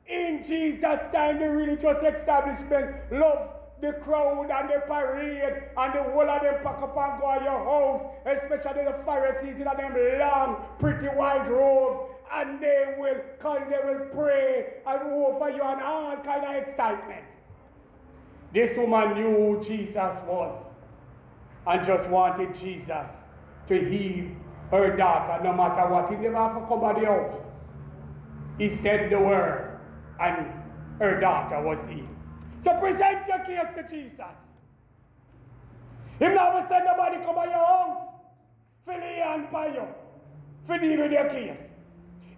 In 0.09 0.43
Jesus' 0.43 1.01
time, 1.13 1.39
the 1.39 1.49
religious 1.49 1.97
establishment 2.03 2.97
love 3.13 3.51
the 3.81 3.93
crowd 3.93 4.51
and 4.51 4.69
the 4.69 4.81
parade 4.87 5.63
and 5.77 5.95
the 5.95 6.03
whole 6.03 6.29
of 6.29 6.43
them 6.43 6.55
pack 6.63 6.83
up 6.83 6.97
and 6.97 7.21
go 7.21 7.39
to 7.39 7.45
your 7.45 7.65
house, 7.65 8.03
especially 8.27 8.85
the 8.85 8.99
Pharisees 9.05 9.57
in 9.57 9.65
them 9.65 10.19
long, 10.19 10.65
pretty 10.79 11.07
white 11.07 11.49
robes, 11.49 12.13
and 12.33 12.61
they 12.61 12.97
will 12.99 13.21
come, 13.39 13.59
they 13.71 13.79
will 13.85 14.07
pray 14.07 14.75
and 14.87 15.03
offer 15.13 15.51
you 15.51 15.63
and 15.63 15.83
all 15.83 16.17
kind 16.17 16.45
of 16.45 16.69
excitement. 16.69 17.25
This 18.53 18.77
woman 18.77 19.15
knew 19.15 19.31
who 19.31 19.63
Jesus 19.65 20.15
was 20.27 20.70
and 21.71 21.87
just 21.87 22.09
wanted 22.09 22.55
Jesus 22.55 23.07
to 23.69 23.91
heal 23.91 24.29
her 24.71 24.97
daughter 24.97 25.43
no 25.45 25.53
matter 25.53 25.89
what. 25.89 26.11
He 26.11 26.17
never 26.17 26.37
have 26.37 26.61
to 26.61 26.67
come 26.67 26.81
by 26.81 26.99
the 26.99 27.07
house. 27.07 27.37
He 28.59 28.69
said 28.69 29.11
the 29.11 29.21
word 29.21 29.79
and 30.21 30.53
her 30.99 31.19
daughter 31.21 31.63
was 31.63 31.79
healed. 31.89 32.09
So 32.65 32.79
present 32.79 33.27
your 33.29 33.39
case 33.45 33.73
to 33.77 33.83
Jesus. 33.83 34.37
Him 36.19 36.35
never 36.35 36.67
said 36.69 36.83
nobody 36.85 37.25
come 37.25 37.37
by 37.37 37.45
your 37.45 37.55
house 37.55 38.11
Fill 38.87 38.95
the 38.95 39.07
hand 39.07 39.49
by 39.53 39.69
you, 39.69 39.87
for 40.67 40.79
deal 40.79 41.01
with 41.01 41.13
your 41.13 41.29
case. 41.29 41.57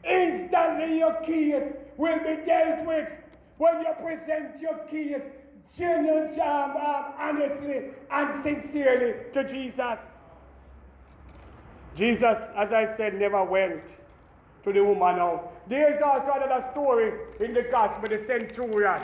Instantly 0.05 0.99
your 0.99 1.15
case 1.23 1.73
will 1.97 2.19
be 2.19 2.45
dealt 2.45 2.85
with 2.85 3.09
when 3.59 3.81
you 3.81 3.93
present 4.03 4.61
your 4.61 4.79
case 4.91 5.23
genuine 5.77 6.35
job 6.35 6.77
um, 6.77 7.15
honestly 7.19 7.91
and 8.11 8.43
sincerely 8.43 9.15
to 9.33 9.45
Jesus. 9.45 9.99
Jesus, 11.95 12.39
as 12.57 12.73
I 12.73 12.87
said, 12.97 13.15
never 13.15 13.45
went 13.45 13.83
to 14.65 14.73
the 14.73 14.83
woman 14.83 15.17
now. 15.17 15.51
There 15.67 15.93
is 15.93 16.01
also 16.01 16.33
another 16.33 16.67
story 16.71 17.13
in 17.41 17.53
the 17.53 17.63
gospel, 17.63 18.09
the 18.09 18.25
centurion 18.25 19.03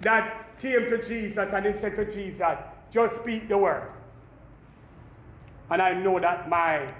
that 0.00 0.58
came 0.60 0.88
to 0.88 1.02
Jesus 1.02 1.52
and 1.52 1.66
he 1.66 1.78
said 1.78 1.96
to 1.96 2.04
Jesus, 2.04 2.58
just 2.90 3.16
speak 3.16 3.48
the 3.48 3.58
word. 3.58 3.90
And 5.70 5.82
I 5.82 5.94
know 5.94 6.20
that 6.20 6.48
my 6.48 6.92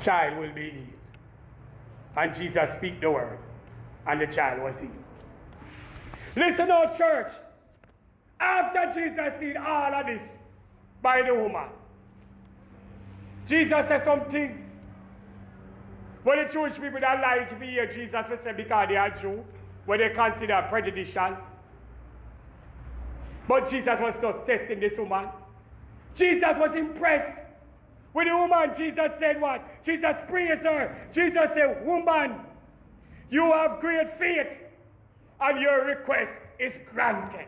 child 0.00 0.38
will 0.38 0.52
be 0.52 0.70
healed. 0.70 0.86
And 2.16 2.34
Jesus 2.34 2.72
speak 2.72 3.00
the 3.00 3.10
word, 3.10 3.38
and 4.06 4.20
the 4.20 4.26
child 4.26 4.62
was 4.62 4.76
healed. 4.76 4.92
Listen, 6.34 6.70
our 6.70 6.96
church. 6.96 7.32
After 8.38 8.92
Jesus 8.94 9.32
said 9.40 9.56
all 9.56 9.94
of 9.94 10.06
this 10.06 10.20
by 11.00 11.22
the 11.22 11.34
woman, 11.34 11.68
Jesus 13.46 13.88
said 13.88 14.04
some 14.04 14.20
things. 14.30 14.60
But 16.24 16.46
the 16.46 16.52
Jewish 16.52 16.74
people 16.74 17.00
don't 17.00 17.20
like 17.22 17.48
to 17.48 17.64
hear 17.64 17.86
Jesus 17.86 18.26
say 18.42 18.52
because 18.52 18.88
they 18.88 18.96
are 18.96 19.10
Jew 19.10 19.44
what 19.86 19.98
they 19.98 20.10
consider 20.10 20.66
prejudicial. 20.68 21.36
But 23.48 23.70
Jesus 23.70 23.98
was 24.00 24.14
just 24.20 24.46
testing 24.46 24.80
this 24.80 24.98
woman. 24.98 25.28
Jesus 26.16 26.56
was 26.58 26.74
impressed 26.74 27.38
with 28.12 28.26
the 28.26 28.36
woman. 28.36 28.72
Jesus 28.76 29.12
said, 29.18 29.40
What? 29.40 29.62
Jesus 29.84 30.16
praised 30.28 30.64
her. 30.64 30.96
Jesus 31.12 31.54
said, 31.54 31.86
Woman, 31.86 32.34
you 33.30 33.52
have 33.52 33.80
great 33.80 34.12
faith, 34.12 34.58
and 35.40 35.60
your 35.60 35.84
request 35.84 36.32
is 36.58 36.72
granted. 36.92 37.46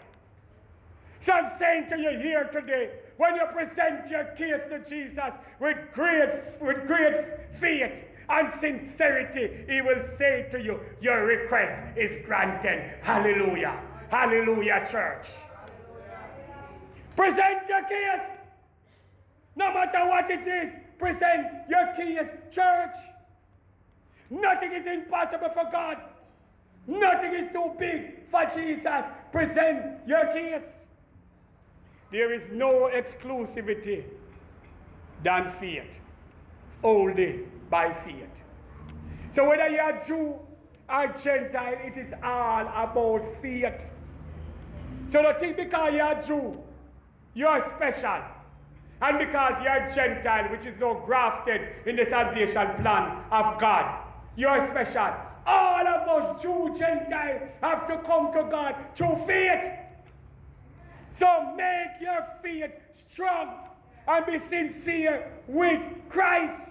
So 1.21 1.33
I'm 1.33 1.59
saying 1.59 1.89
to 1.91 1.99
you 1.99 2.19
here 2.19 2.45
today, 2.45 2.91
when 3.17 3.35
you 3.35 3.45
present 3.47 4.09
your 4.09 4.25
case 4.37 4.63
to 4.71 4.79
Jesus 4.89 5.33
with 5.61 5.77
great, 5.93 6.31
with 6.61 6.87
great 6.87 7.25
faith, 7.61 8.05
and 8.31 8.53
sincerity, 8.61 9.65
he 9.69 9.81
will 9.81 10.03
say 10.19 10.47
to 10.51 10.61
you, 10.61 10.79
Your 11.01 11.25
request 11.25 11.97
is 11.97 12.25
granted. 12.27 12.93
Hallelujah. 13.03 13.81
Hallelujah, 14.11 14.87
church. 14.91 15.27
Present 17.17 17.69
your 17.69 17.83
case. 17.85 18.27
No 19.57 19.73
matter 19.73 20.07
what 20.07 20.31
it 20.31 20.47
is, 20.47 20.73
present 20.99 21.47
your 21.69 21.93
case, 21.97 22.29
church. 22.53 22.97
Nothing 24.31 24.73
is 24.73 24.87
impossible 24.87 25.49
for 25.55 25.71
God. 25.73 25.97
Nothing 26.87 27.35
is 27.35 27.53
too 27.53 27.73
big 27.79 28.29
for 28.31 28.45
Jesus. 28.55 29.05
Present 29.33 30.07
your 30.07 30.27
case. 30.33 30.63
There 32.11 32.33
is 32.33 32.43
no 32.53 32.91
exclusivity 32.93 34.05
than 35.23 35.53
faith. 35.61 35.91
Only 36.83 37.41
by 37.71 37.93
faith. 37.93 38.29
So 39.35 39.49
whether 39.49 39.69
you're 39.69 40.03
Jew 40.07 40.35
or 40.89 41.07
Gentile, 41.23 41.79
it 41.85 41.99
is 41.99 42.13
all 42.23 42.63
about 42.63 43.25
faith. 43.43 43.85
So 45.09 45.23
don't 45.23 45.39
think 45.39 45.57
because 45.57 45.93
you're 45.93 46.23
Jew, 46.23 46.59
you're 47.35 47.67
special. 47.77 48.23
And 49.01 49.19
because 49.19 49.63
you're 49.63 49.89
Gentile, 49.95 50.51
which 50.51 50.65
is 50.65 50.79
now 50.81 50.95
grafted 51.07 51.61
in 51.87 51.97
the 51.97 52.07
salvation 52.07 52.67
plan 52.83 53.23
of 53.31 53.61
God, 53.61 54.08
you're 54.39 54.69
special. 54.69 55.15
All 55.45 55.89
of 55.89 56.09
us, 56.09 56.41
Jew, 56.41 56.73
Gentile, 56.79 57.41
have 57.61 57.89
to 57.89 57.99
come 57.99 58.33
to 58.33 58.45
God 58.49 58.77
through 58.95 59.17
faith. 59.27 59.73
So 61.19 61.55
make 61.57 62.01
your 62.01 62.25
faith 62.41 62.71
strong 63.11 63.55
and 64.07 64.27
be 64.27 64.39
sincere 64.39 65.33
with 65.49 65.83
Christ 66.09 66.71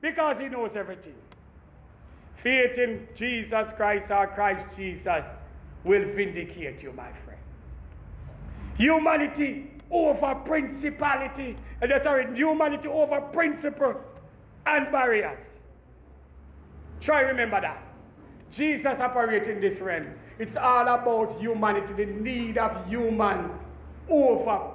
because 0.00 0.38
He 0.38 0.48
knows 0.48 0.76
everything. 0.76 1.16
Faith 2.36 2.78
in 2.78 3.08
Jesus 3.16 3.72
Christ 3.72 4.12
or 4.12 4.28
Christ 4.28 4.68
Jesus 4.76 5.24
will 5.82 6.04
vindicate 6.04 6.84
you, 6.84 6.92
my 6.92 7.10
friend. 7.10 7.40
Humanity 8.78 9.72
over 9.90 10.36
principality, 10.36 11.56
uh, 11.82 12.02
sorry, 12.02 12.32
humanity 12.36 12.86
over 12.86 13.20
principle 13.20 14.00
and 14.66 14.92
barriers. 14.92 15.55
Try 17.06 17.20
remember 17.20 17.60
that. 17.60 17.80
Jesus 18.50 18.98
operating 18.98 19.60
this 19.60 19.78
realm. 19.78 20.08
It's 20.40 20.56
all 20.56 20.88
about 20.88 21.38
humanity, 21.38 21.92
the 21.92 22.06
need 22.06 22.58
of 22.58 22.84
human 22.88 23.48
over 24.10 24.72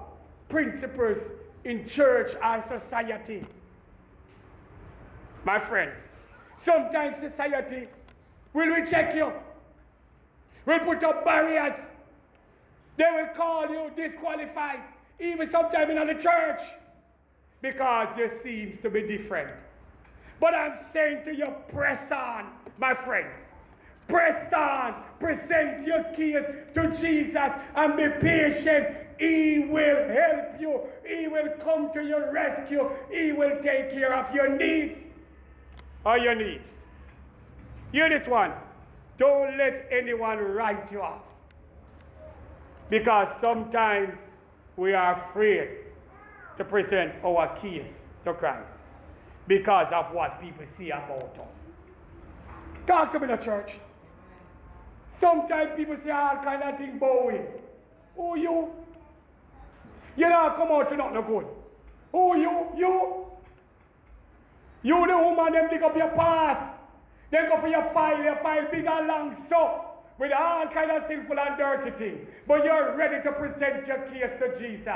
principles 0.48 1.18
in 1.66 1.86
church 1.86 2.32
or 2.42 2.62
society. 2.62 3.46
My 5.44 5.60
friends, 5.60 6.00
sometimes 6.58 7.18
society 7.18 7.90
will 8.54 8.68
reject 8.68 9.14
you, 9.14 9.34
will 10.66 10.80
put 10.80 11.04
up 11.04 11.26
barriers, 11.26 11.78
they 12.96 13.10
will 13.14 13.36
call 13.36 13.68
you 13.68 13.92
disqualified, 13.98 14.80
even 15.20 15.50
sometimes 15.50 15.90
in 15.90 16.08
the 16.08 16.14
church, 16.14 16.62
because 17.62 18.08
you 18.18 18.32
seems 18.42 18.82
to 18.84 18.90
be 18.90 19.02
different. 19.02 19.52
But 20.42 20.56
I'm 20.56 20.80
saying 20.92 21.24
to 21.26 21.36
you, 21.36 21.54
press 21.72 22.12
on, 22.12 22.48
my 22.80 22.96
friends. 22.96 23.32
Press 24.08 24.52
on, 24.52 24.96
present 25.20 25.86
your 25.86 26.04
keys 26.16 26.44
to 26.74 26.88
Jesus 27.00 27.54
and 27.76 27.96
be 27.96 28.10
patient. 28.20 28.88
He 29.20 29.60
will 29.60 30.10
help 30.10 30.60
you, 30.60 30.82
He 31.08 31.28
will 31.28 31.50
come 31.64 31.94
to 31.94 32.04
your 32.04 32.34
rescue, 32.34 32.90
He 33.12 33.32
will 33.32 33.62
take 33.62 33.92
care 33.92 34.16
of 34.16 34.34
your 34.34 34.50
need 34.50 34.98
or 36.04 36.18
your 36.18 36.34
needs. 36.34 36.68
Hear 37.92 38.10
this 38.10 38.28
one. 38.28 38.52
Don't 39.20 39.56
let 39.58 39.88
anyone 39.92 40.40
write 40.40 40.92
you 40.92 41.04
off. 41.04 41.22
Because 42.90 43.28
sometimes 43.40 44.18
we 44.76 44.94
are 44.96 45.14
afraid 45.14 45.70
to 46.58 46.66
present 46.66 47.14
our 47.24 47.56
keys 47.60 47.86
to 48.26 48.34
Christ 48.34 48.81
because 49.48 49.92
of 49.92 50.14
what 50.14 50.42
people 50.42 50.66
see 50.78 50.90
about 50.90 51.38
us. 51.40 51.58
Talk 52.88 53.12
to 53.12 53.20
me 53.20 53.26
in 53.26 53.32
the 53.32 53.38
church. 53.38 53.74
Sometimes 55.12 55.72
people 55.76 55.96
say 56.04 56.12
all 56.12 56.38
kind 56.38 56.64
of 56.64 56.78
things 56.78 57.00
Bowie. 57.00 57.42
Who 58.16 58.38
you? 58.38 58.70
You 60.16 60.30
not 60.30 60.56
come 60.56 60.72
out 60.72 60.90
to 60.90 60.98
not 60.98 61.14
no 61.14 61.22
good. 61.22 61.46
Who 62.12 62.38
you? 62.38 62.68
You? 62.78 63.26
You 64.84 65.08
the 65.08 65.18
woman 65.18 65.54
them 65.54 65.70
dig 65.70 65.84
up 65.84 65.96
your 65.96 66.10
past. 66.10 66.76
Then 67.30 67.50
go 67.50 67.62
for 67.62 67.68
your 67.68 67.84
file, 67.94 68.22
your 68.22 68.36
file 68.38 68.68
big 68.72 68.86
and 68.86 69.08
long 69.08 69.46
so 69.48 69.86
with 70.18 70.32
all 70.34 70.68
kind 70.68 70.92
of 70.92 71.06
sinful 71.08 71.40
and 71.40 71.58
dirty 71.58 71.92
things. 71.92 72.28
But 72.48 72.64
you're 72.66 72.96
ready 72.96 73.24
to 73.24 73.32
present 73.32 73.88
your 73.88 74.00
case 74.00 74.32
to 74.40 74.60
Jesus. 74.60 74.88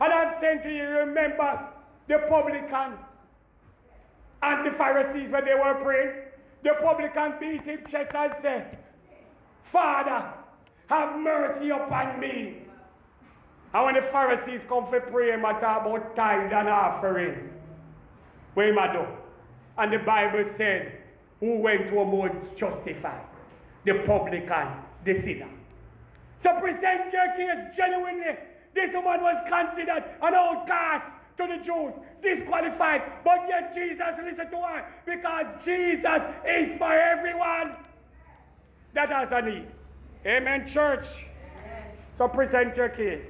And 0.00 0.12
I'm 0.12 0.40
saying 0.40 0.62
to 0.62 0.74
you, 0.74 0.84
remember 0.84 1.68
the 2.08 2.18
publican 2.28 2.94
and 4.42 4.66
the 4.66 4.70
Pharisees 4.70 5.30
when 5.30 5.44
they 5.44 5.54
were 5.54 5.74
praying. 5.74 6.14
The 6.62 6.74
publican 6.80 7.34
beat 7.40 7.62
his 7.62 7.80
chest 7.90 8.14
and 8.14 8.32
said, 8.40 8.78
Father, 9.64 10.32
have 10.88 11.18
mercy 11.18 11.70
upon 11.70 12.20
me. 12.20 12.58
And 13.74 13.84
when 13.84 13.94
the 13.94 14.02
Pharisees 14.02 14.62
come 14.68 14.86
for 14.86 15.00
prayer, 15.00 15.40
talk 15.40 15.86
about 15.86 16.14
tithe 16.14 16.52
and 16.52 16.68
offering. 16.68 17.50
Am 18.56 18.78
I 18.78 18.92
do? 18.92 19.06
And 19.78 19.92
the 19.92 19.98
Bible 19.98 20.44
said, 20.56 20.92
who 21.40 21.58
went 21.58 21.88
to 21.88 22.00
a 22.00 22.04
more 22.04 22.30
justified? 22.54 23.24
The 23.84 23.94
publican, 24.06 24.68
the 25.04 25.20
sinner. 25.20 25.48
So 26.38 26.60
present 26.60 27.12
your 27.12 27.34
case 27.34 27.64
genuinely. 27.74 28.36
This 28.74 28.94
woman 28.94 29.22
was 29.22 29.38
considered 29.48 30.04
an 30.22 30.34
outcast 30.34 31.06
to 31.36 31.46
the 31.46 31.56
Jews, 31.64 31.92
disqualified. 32.22 33.02
But 33.24 33.46
yet 33.48 33.74
Jesus 33.74 34.06
listened 34.22 34.50
to 34.50 34.56
her 34.56 34.84
because 35.06 35.46
Jesus 35.64 36.22
is 36.46 36.78
for 36.78 36.92
everyone 36.92 37.76
that 38.94 39.08
has 39.10 39.30
a 39.32 39.42
need. 39.42 39.66
Amen, 40.26 40.66
church. 40.66 41.06
Amen. 41.58 41.84
So 42.16 42.28
present 42.28 42.76
your 42.76 42.88
case. 42.88 43.24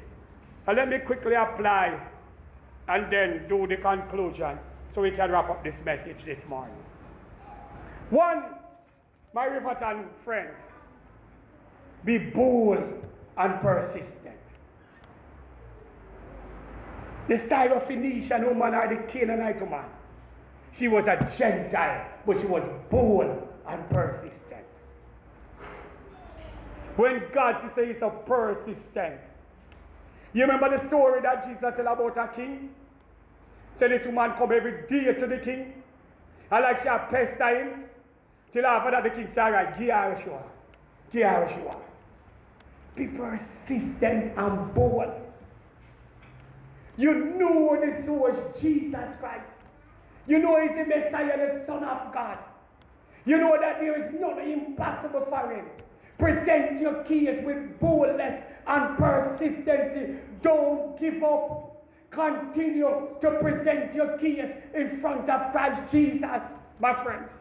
And 0.66 0.76
let 0.76 0.88
me 0.88 0.98
quickly 0.98 1.34
apply 1.34 2.00
and 2.88 3.12
then 3.12 3.46
do 3.48 3.66
the 3.66 3.76
conclusion 3.76 4.58
so 4.94 5.02
we 5.02 5.10
can 5.10 5.30
wrap 5.30 5.48
up 5.48 5.64
this 5.64 5.82
message 5.84 6.24
this 6.24 6.46
morning. 6.46 6.76
One, 8.10 8.44
my 9.32 9.46
Riverton 9.46 10.06
friends, 10.24 10.54
be 12.04 12.18
bold 12.18 12.82
and 13.38 13.60
persistent. 13.60 14.36
The 17.28 17.34
Syrophoenician 17.34 18.48
woman 18.48 18.74
or 18.74 18.88
the 18.88 19.02
Canaanite 19.04 19.60
woman, 19.60 19.84
she 20.72 20.88
was 20.88 21.06
a 21.06 21.16
Gentile, 21.36 22.06
but 22.26 22.38
she 22.38 22.46
was 22.46 22.68
bold 22.90 23.48
and 23.68 23.90
persistent. 23.90 24.66
When 26.96 27.22
God 27.32 27.70
says 27.74 28.02
a 28.02 28.10
persistent. 28.10 29.20
You 30.34 30.42
remember 30.42 30.76
the 30.76 30.86
story 30.88 31.20
that 31.22 31.44
Jesus 31.44 31.60
tell 31.60 31.92
about 31.92 32.16
a 32.16 32.28
king? 32.34 32.70
Say 33.76 33.88
this 33.88 34.06
woman 34.06 34.32
come 34.32 34.52
every 34.52 34.86
day 34.88 35.12
to 35.14 35.26
the 35.26 35.38
king. 35.38 35.82
And 36.50 36.62
like 36.62 36.82
she 36.82 36.88
a 36.88 37.06
pester 37.10 37.58
him. 37.58 37.84
Till 38.52 38.66
after 38.66 38.90
that 38.90 39.02
the 39.04 39.10
king 39.10 39.28
say, 39.28 39.40
all 39.40 39.52
right, 39.52 39.78
give 39.78 39.90
her 39.90 40.20
she 40.22 40.28
want. 40.28 40.46
Give 41.10 41.28
her 41.28 41.48
she 41.48 41.60
want. 41.60 41.78
Be 42.94 43.06
persistent 43.06 44.36
and 44.36 44.74
bold. 44.74 45.10
You 46.96 47.14
know 47.36 47.78
the 47.80 48.02
source, 48.02 48.42
Jesus 48.60 49.16
Christ. 49.18 49.56
You 50.26 50.38
know 50.38 50.60
he's 50.60 50.76
the 50.76 50.84
Messiah, 50.84 51.52
the 51.52 51.64
Son 51.64 51.82
of 51.82 52.12
God. 52.12 52.38
You 53.24 53.38
know 53.38 53.56
that 53.60 53.80
there 53.80 54.00
is 54.00 54.12
nothing 54.20 54.52
impossible 54.52 55.22
for 55.22 55.50
him. 55.50 55.66
Present 56.18 56.80
your 56.80 57.02
keys 57.04 57.40
with 57.42 57.80
boldness 57.80 58.42
and 58.66 58.96
persistency. 58.96 60.20
Don't 60.42 60.98
give 60.98 61.22
up. 61.22 61.68
Continue 62.10 63.16
to 63.20 63.30
present 63.40 63.94
your 63.94 64.18
keys 64.18 64.50
in 64.74 64.88
front 64.88 65.28
of 65.30 65.50
Christ 65.50 65.90
Jesus, 65.90 66.42
my 66.78 66.92
friends. 66.92 67.32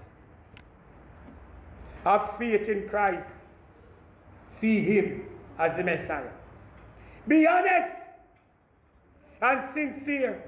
Have 2.04 2.38
faith 2.38 2.70
in 2.70 2.88
Christ. 2.88 3.36
See 4.47 4.80
Him 4.82 5.26
as 5.60 5.76
the 5.76 5.84
Messiah. 5.84 6.32
Be 7.28 7.45
honest 7.45 7.91
and 9.42 9.70
sincere 9.74 10.44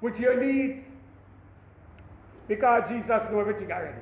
with 0.00 0.18
your 0.18 0.42
needs 0.42 0.82
because 2.48 2.88
Jesus 2.88 3.22
knows 3.30 3.40
everything 3.40 3.70
already. 3.70 3.98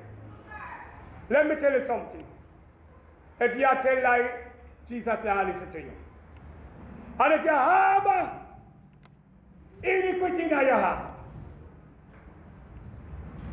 Let 1.28 1.48
me 1.48 1.57
tell 1.57 1.72
you 1.72 1.84
something. 1.84 2.24
If 3.40 3.57
you 3.57 3.64
are 3.64 3.80
tell 3.82 4.03
lie, 4.03 4.30
Jesus 4.88 5.20
will 5.22 5.44
listen 5.46 5.70
to 5.70 5.78
you. 5.78 5.92
And 7.20 7.34
if 7.34 7.44
you 7.44 7.51
harbor 7.51 8.32
iniquity 9.82 10.42
in 10.44 10.48
your 10.48 10.80
heart, 10.80 11.12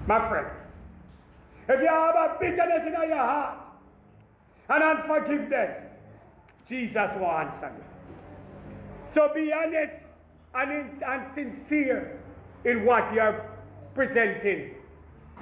my 0.08 0.28
friends, 0.28 0.54
if 1.70 1.82
you 1.82 1.88
harbor 1.89 2.38
bitterness 2.39 2.86
in 2.86 2.93
your 2.93 3.18
heart 3.18 3.60
and 4.70 4.84
unforgiveness, 4.84 5.84
Jesus 6.68 7.12
will 7.16 7.32
answer 7.32 7.72
you. 7.78 7.84
So 9.14 9.30
be 9.34 9.54
honest 9.54 10.07
and, 10.56 10.72
in, 10.72 11.04
and 11.06 11.34
sincere 11.34 12.20
in 12.66 12.86
what 12.86 13.14
you're 13.14 13.45
presenting 13.93 14.76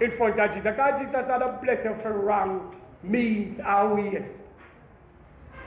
in 0.01 0.11
front 0.11 0.39
of 0.39 0.51
Jesus. 0.51 0.75
God, 0.75 0.97
Jesus 0.97 1.27
had 1.27 1.41
a 1.41 1.59
blessing 1.63 1.95
for 1.95 2.13
wrong 2.13 2.75
means 3.03 3.59
our 3.59 3.95
ways. 3.95 4.39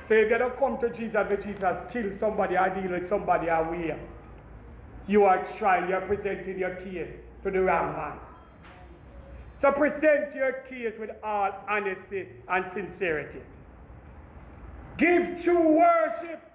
So 0.04 0.14
if 0.14 0.30
you 0.30 0.38
don't 0.38 0.58
come 0.58 0.78
to 0.78 0.90
Jesus, 0.90 1.12
but 1.12 1.42
Jesus 1.42 1.76
kill 1.92 2.10
somebody 2.12 2.56
or 2.56 2.68
deal 2.70 2.92
with 2.92 3.08
somebody 3.08 3.50
our 3.50 3.70
way, 3.70 3.98
you 5.06 5.24
are 5.24 5.44
trying, 5.56 5.88
you're 5.88 6.00
presenting 6.02 6.58
your 6.58 6.74
case 6.76 7.10
to 7.42 7.50
the 7.50 7.60
wrong 7.60 7.94
man. 7.94 8.18
So 9.60 9.72
present 9.72 10.34
your 10.34 10.52
case 10.68 10.94
with 10.98 11.10
all 11.22 11.50
honesty 11.68 12.28
and 12.48 12.70
sincerity. 12.70 13.40
Give 14.96 15.42
true 15.42 15.78
worship. 15.78 16.47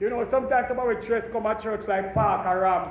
You 0.00 0.08
know, 0.08 0.24
sometimes 0.24 0.68
some 0.68 0.78
of 0.78 0.88
we 0.88 0.94
dress 1.06 1.28
come 1.30 1.46
at 1.46 1.60
church 1.60 1.86
like 1.86 2.14
Park 2.14 2.46
or 2.46 2.60
Ram. 2.60 2.88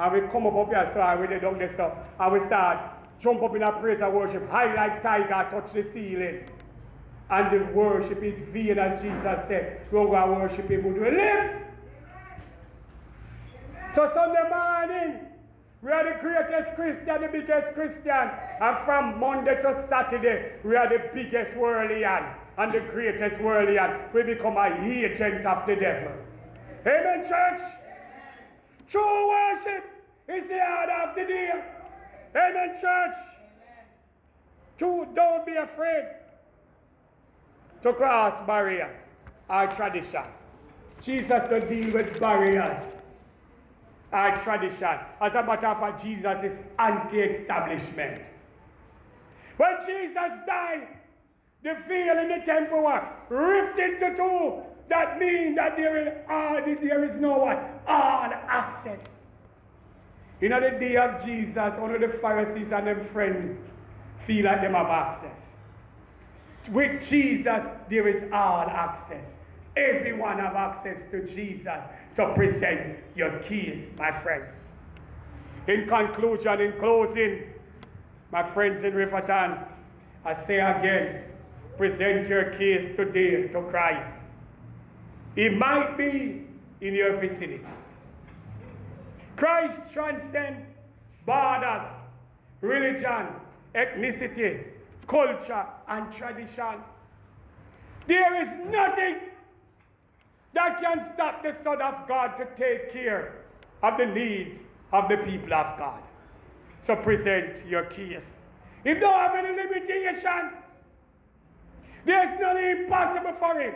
And 0.00 0.12
we 0.12 0.28
come 0.32 0.46
up 0.46 0.54
up 0.54 0.68
here 0.68 0.90
so 0.92 1.20
we 1.20 1.26
they 1.26 1.38
down 1.40 1.58
there 1.58 1.74
so 1.74 1.96
and 2.18 2.32
we 2.32 2.40
start 2.46 2.80
jump 3.20 3.42
up 3.42 3.54
in 3.54 3.62
a 3.62 3.72
praise 3.72 4.00
and 4.00 4.14
worship, 4.14 4.48
high 4.48 4.72
like 4.74 5.02
tiger, 5.02 5.48
touch 5.50 5.72
the 5.72 5.82
ceiling. 5.82 6.44
And 7.30 7.52
the 7.52 7.64
worship 7.72 8.22
is 8.22 8.38
vain 8.50 8.78
as 8.78 9.02
Jesus 9.02 9.46
said. 9.46 9.82
We're 9.90 10.06
going 10.06 10.34
to 10.34 10.40
worship 10.40 10.70
him 10.70 10.84
with 10.84 11.02
our 11.02 11.10
lips. 11.10 11.64
So 13.94 14.10
Sunday 14.14 14.48
morning, 14.48 15.20
we 15.82 15.90
are 15.90 16.04
the 16.04 16.20
greatest 16.20 16.74
Christian, 16.74 17.20
the 17.20 17.28
biggest 17.28 17.72
Christian. 17.74 18.30
And 18.60 18.78
from 18.78 19.20
Monday 19.20 19.60
to 19.60 19.84
Saturday, 19.88 20.52
we 20.64 20.76
are 20.76 20.88
the 20.88 21.10
biggest 21.12 21.52
worldlian 21.54 22.34
and 22.56 22.72
the 22.72 22.80
greatest 22.80 23.38
worldlian. 23.40 24.12
We 24.14 24.22
become 24.22 24.56
a 24.56 24.82
agent 24.82 25.44
of 25.44 25.66
the 25.66 25.76
devil. 25.76 26.12
Amen, 26.86 27.24
church? 27.26 27.60
True 28.88 29.28
worship 29.28 29.84
is 30.28 30.48
the 30.48 30.60
art 30.60 31.08
of 31.08 31.14
the 31.14 31.24
day. 31.24 31.50
Amen, 32.34 32.74
church? 32.80 33.16
True, 34.78 35.06
don't 35.14 35.44
be 35.44 35.56
afraid 35.56 36.04
to 37.82 37.92
cross 37.92 38.46
barriers 38.46 38.96
or 39.50 39.66
tradition. 39.68 40.22
Jesus 41.00 41.44
don't 41.48 41.68
deal 41.68 41.92
with 41.92 42.18
barriers 42.20 42.84
or 44.12 44.36
tradition. 44.38 44.98
As 45.20 45.34
a 45.34 45.42
matter 45.42 45.66
of 45.66 45.80
fact, 45.80 46.02
Jesus 46.02 46.42
is 46.42 46.58
anti-establishment. 46.78 48.22
When 49.56 49.76
Jesus 49.86 50.30
died, 50.46 50.88
the 51.62 51.74
veil 51.88 52.18
in 52.18 52.28
the 52.28 52.46
temple 52.46 52.82
was 52.82 53.02
ripped 53.28 53.78
into 53.78 54.16
two. 54.16 54.62
That 54.88 55.18
means 55.18 55.56
that 55.56 55.76
there 55.76 55.96
is, 55.96 56.14
all, 56.28 56.54
there 56.64 57.04
is 57.04 57.16
no 57.16 57.38
one, 57.38 57.58
all 57.86 58.32
access. 58.48 59.00
You 60.40 60.48
know, 60.48 60.60
the 60.60 60.78
day 60.78 60.96
of 60.96 61.24
Jesus, 61.24 61.56
of 61.56 62.00
the 62.00 62.08
Pharisees 62.20 62.72
and 62.72 62.86
them 62.86 63.04
friends 63.06 63.58
feel 64.20 64.44
like 64.44 64.62
them 64.62 64.74
have 64.74 64.86
access. 64.86 65.38
With 66.70 67.06
Jesus, 67.06 67.64
there 67.88 68.08
is 68.08 68.22
all 68.32 68.62
access. 68.62 69.36
Everyone 69.76 70.38
have 70.38 70.54
access 70.54 70.98
to 71.10 71.26
Jesus. 71.26 71.80
So 72.16 72.32
present 72.34 72.98
your 73.14 73.38
keys, 73.40 73.88
my 73.98 74.10
friends. 74.10 74.50
In 75.66 75.86
conclusion, 75.86 76.60
in 76.60 76.72
closing, 76.78 77.42
my 78.32 78.42
friends 78.42 78.84
in 78.84 78.94
Riverton, 78.94 79.58
I 80.24 80.32
say 80.34 80.60
again, 80.60 81.24
present 81.76 82.28
your 82.28 82.50
case 82.52 82.96
today 82.96 83.48
to 83.48 83.62
Christ. 83.62 84.17
He 85.38 85.48
might 85.48 85.96
be 85.96 86.42
in 86.80 86.94
your 86.94 87.16
vicinity. 87.16 87.60
Christ 89.36 89.80
transcends 89.92 90.66
borders, 91.24 91.88
religion, 92.60 93.28
ethnicity, 93.72 94.64
culture, 95.06 95.64
and 95.86 96.12
tradition. 96.12 96.82
There 98.08 98.42
is 98.42 98.48
nothing 98.68 99.18
that 100.54 100.80
can 100.80 101.08
stop 101.14 101.44
the 101.44 101.52
Son 101.52 101.80
of 101.82 102.08
God 102.08 102.36
to 102.38 102.48
take 102.56 102.92
care 102.92 103.44
of 103.84 103.96
the 103.96 104.06
needs 104.06 104.56
of 104.92 105.08
the 105.08 105.18
people 105.18 105.54
of 105.54 105.78
God. 105.78 106.02
So 106.80 106.96
present 106.96 107.64
your 107.64 107.84
case. 107.84 108.26
If 108.84 108.96
you 108.96 109.00
don't 109.02 109.14
have 109.14 109.36
any 109.36 109.56
limitation, 109.56 110.50
there's 112.04 112.40
nothing 112.40 112.82
impossible 112.82 113.34
for 113.34 113.60
him. 113.60 113.74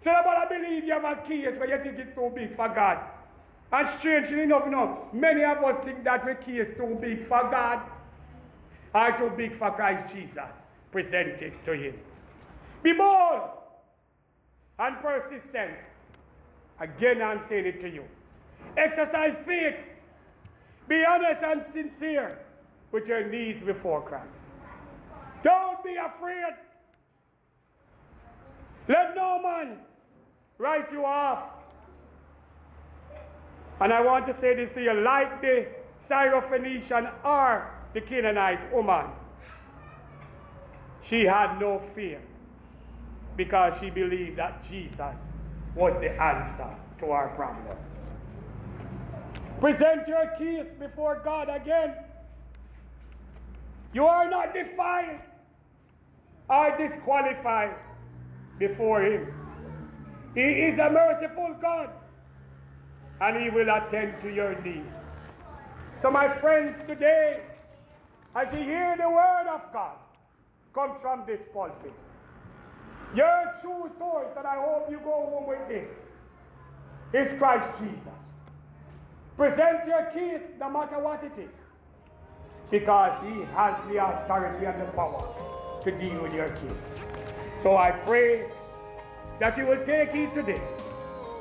So 0.00 0.10
I 0.10 0.46
believe 0.48 0.84
you 0.84 0.92
have 0.92 1.04
a 1.04 1.16
case 1.22 1.56
but 1.58 1.68
you 1.68 1.78
think 1.82 1.98
it's 1.98 2.14
too 2.14 2.32
big 2.34 2.54
for 2.54 2.68
God. 2.68 2.98
And 3.72 3.88
strangely 3.98 4.42
enough, 4.42 4.66
know, 4.66 5.06
many 5.12 5.44
of 5.44 5.58
us 5.58 5.82
think 5.84 6.02
that 6.04 6.44
key 6.44 6.58
is 6.58 6.76
too 6.76 6.98
big 7.00 7.26
for 7.28 7.48
God 7.50 7.82
or 8.94 9.12
too 9.12 9.30
big 9.36 9.54
for 9.54 9.70
Christ 9.70 10.12
Jesus. 10.12 10.50
Present 10.90 11.40
it 11.40 11.64
to 11.64 11.74
him. 11.74 11.94
Be 12.82 12.92
bold 12.92 13.42
and 14.78 14.96
persistent. 15.00 15.72
Again, 16.80 17.22
I'm 17.22 17.42
saying 17.46 17.66
it 17.66 17.80
to 17.82 17.88
you. 17.88 18.04
Exercise 18.76 19.36
faith. 19.44 19.76
Be 20.88 21.04
honest 21.04 21.44
and 21.44 21.64
sincere 21.66 22.38
with 22.90 23.06
your 23.06 23.28
needs 23.28 23.62
before 23.62 24.02
Christ. 24.02 24.26
Don't 25.44 25.82
be 25.84 25.94
afraid. 25.94 26.54
Let 28.88 29.14
no 29.14 29.40
man 29.40 29.78
write 30.60 30.92
you 30.92 31.04
off. 31.06 31.44
And 33.80 33.92
I 33.92 34.02
want 34.02 34.26
to 34.26 34.34
say 34.34 34.54
this 34.54 34.72
to 34.72 34.82
you 34.82 34.92
like 34.92 35.40
the 35.40 35.66
Syrophoenician 36.06 37.10
or 37.24 37.70
the 37.94 38.00
Canaanite 38.02 38.70
woman. 38.72 39.06
She 41.00 41.24
had 41.24 41.58
no 41.58 41.80
fear 41.94 42.20
because 43.38 43.80
she 43.80 43.88
believed 43.88 44.36
that 44.36 44.62
Jesus 44.68 45.14
was 45.74 45.98
the 45.98 46.10
answer 46.20 46.76
to 46.98 47.10
our 47.10 47.28
problem. 47.28 47.76
Present 49.60 50.06
your 50.08 50.26
case 50.38 50.66
before 50.78 51.22
God 51.24 51.48
again. 51.48 51.94
You 53.94 54.04
are 54.04 54.28
not 54.28 54.52
defiled 54.52 55.20
or 56.50 56.76
disqualified 56.76 57.74
before 58.58 59.02
Him. 59.02 59.32
He 60.34 60.40
is 60.40 60.78
a 60.78 60.90
merciful 60.90 61.56
God 61.60 61.90
and 63.20 63.42
He 63.42 63.50
will 63.50 63.68
attend 63.68 64.20
to 64.22 64.32
your 64.32 64.60
need. 64.62 64.84
So, 65.98 66.10
my 66.10 66.28
friends, 66.28 66.82
today, 66.86 67.40
as 68.34 68.52
you 68.52 68.64
hear 68.64 68.96
the 68.96 69.08
word 69.08 69.46
of 69.52 69.60
God, 69.72 69.96
comes 70.72 70.96
from 71.02 71.24
this 71.26 71.40
pulpit. 71.52 71.92
Your 73.14 73.54
true 73.60 73.90
source, 73.98 74.28
and 74.36 74.46
I 74.46 74.54
hope 74.54 74.88
you 74.90 74.98
go 74.98 75.10
home 75.10 75.48
with 75.48 75.68
this, 75.68 75.90
is 77.12 77.36
Christ 77.38 77.66
Jesus. 77.78 77.98
Present 79.36 79.84
your 79.86 80.04
case 80.04 80.46
no 80.60 80.70
matter 80.70 81.00
what 81.00 81.22
it 81.24 81.32
is, 81.38 81.50
because 82.70 83.12
He 83.26 83.42
has 83.56 83.74
the 83.88 84.04
authority 84.04 84.64
and 84.64 84.80
the 84.80 84.92
power 84.92 85.24
to 85.82 85.90
deal 85.90 86.22
with 86.22 86.34
your 86.34 86.48
case. 86.48 86.84
So 87.62 87.76
I 87.76 87.90
pray 87.90 88.46
that 89.40 89.56
you 89.56 89.66
will 89.66 89.84
take 89.84 90.12
heed 90.12 90.32
today 90.32 90.60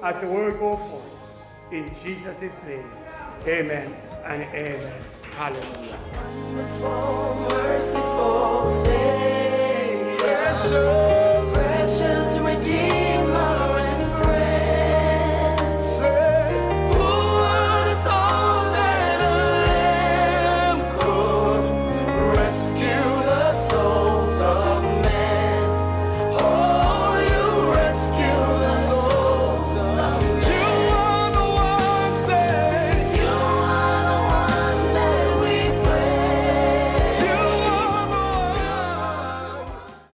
as 0.01 0.19
the 0.21 0.27
word 0.27 0.57
goes 0.57 0.79
forth. 0.79 1.03
In 1.71 1.93
Jesus' 2.01 2.55
name, 2.65 2.89
amen 3.45 3.93
and 4.25 4.41
amen. 4.43 5.01
Hallelujah. 5.35 5.99
Wonderful, 6.55 7.47
merciful 7.49 8.67
Savior. 8.67 9.29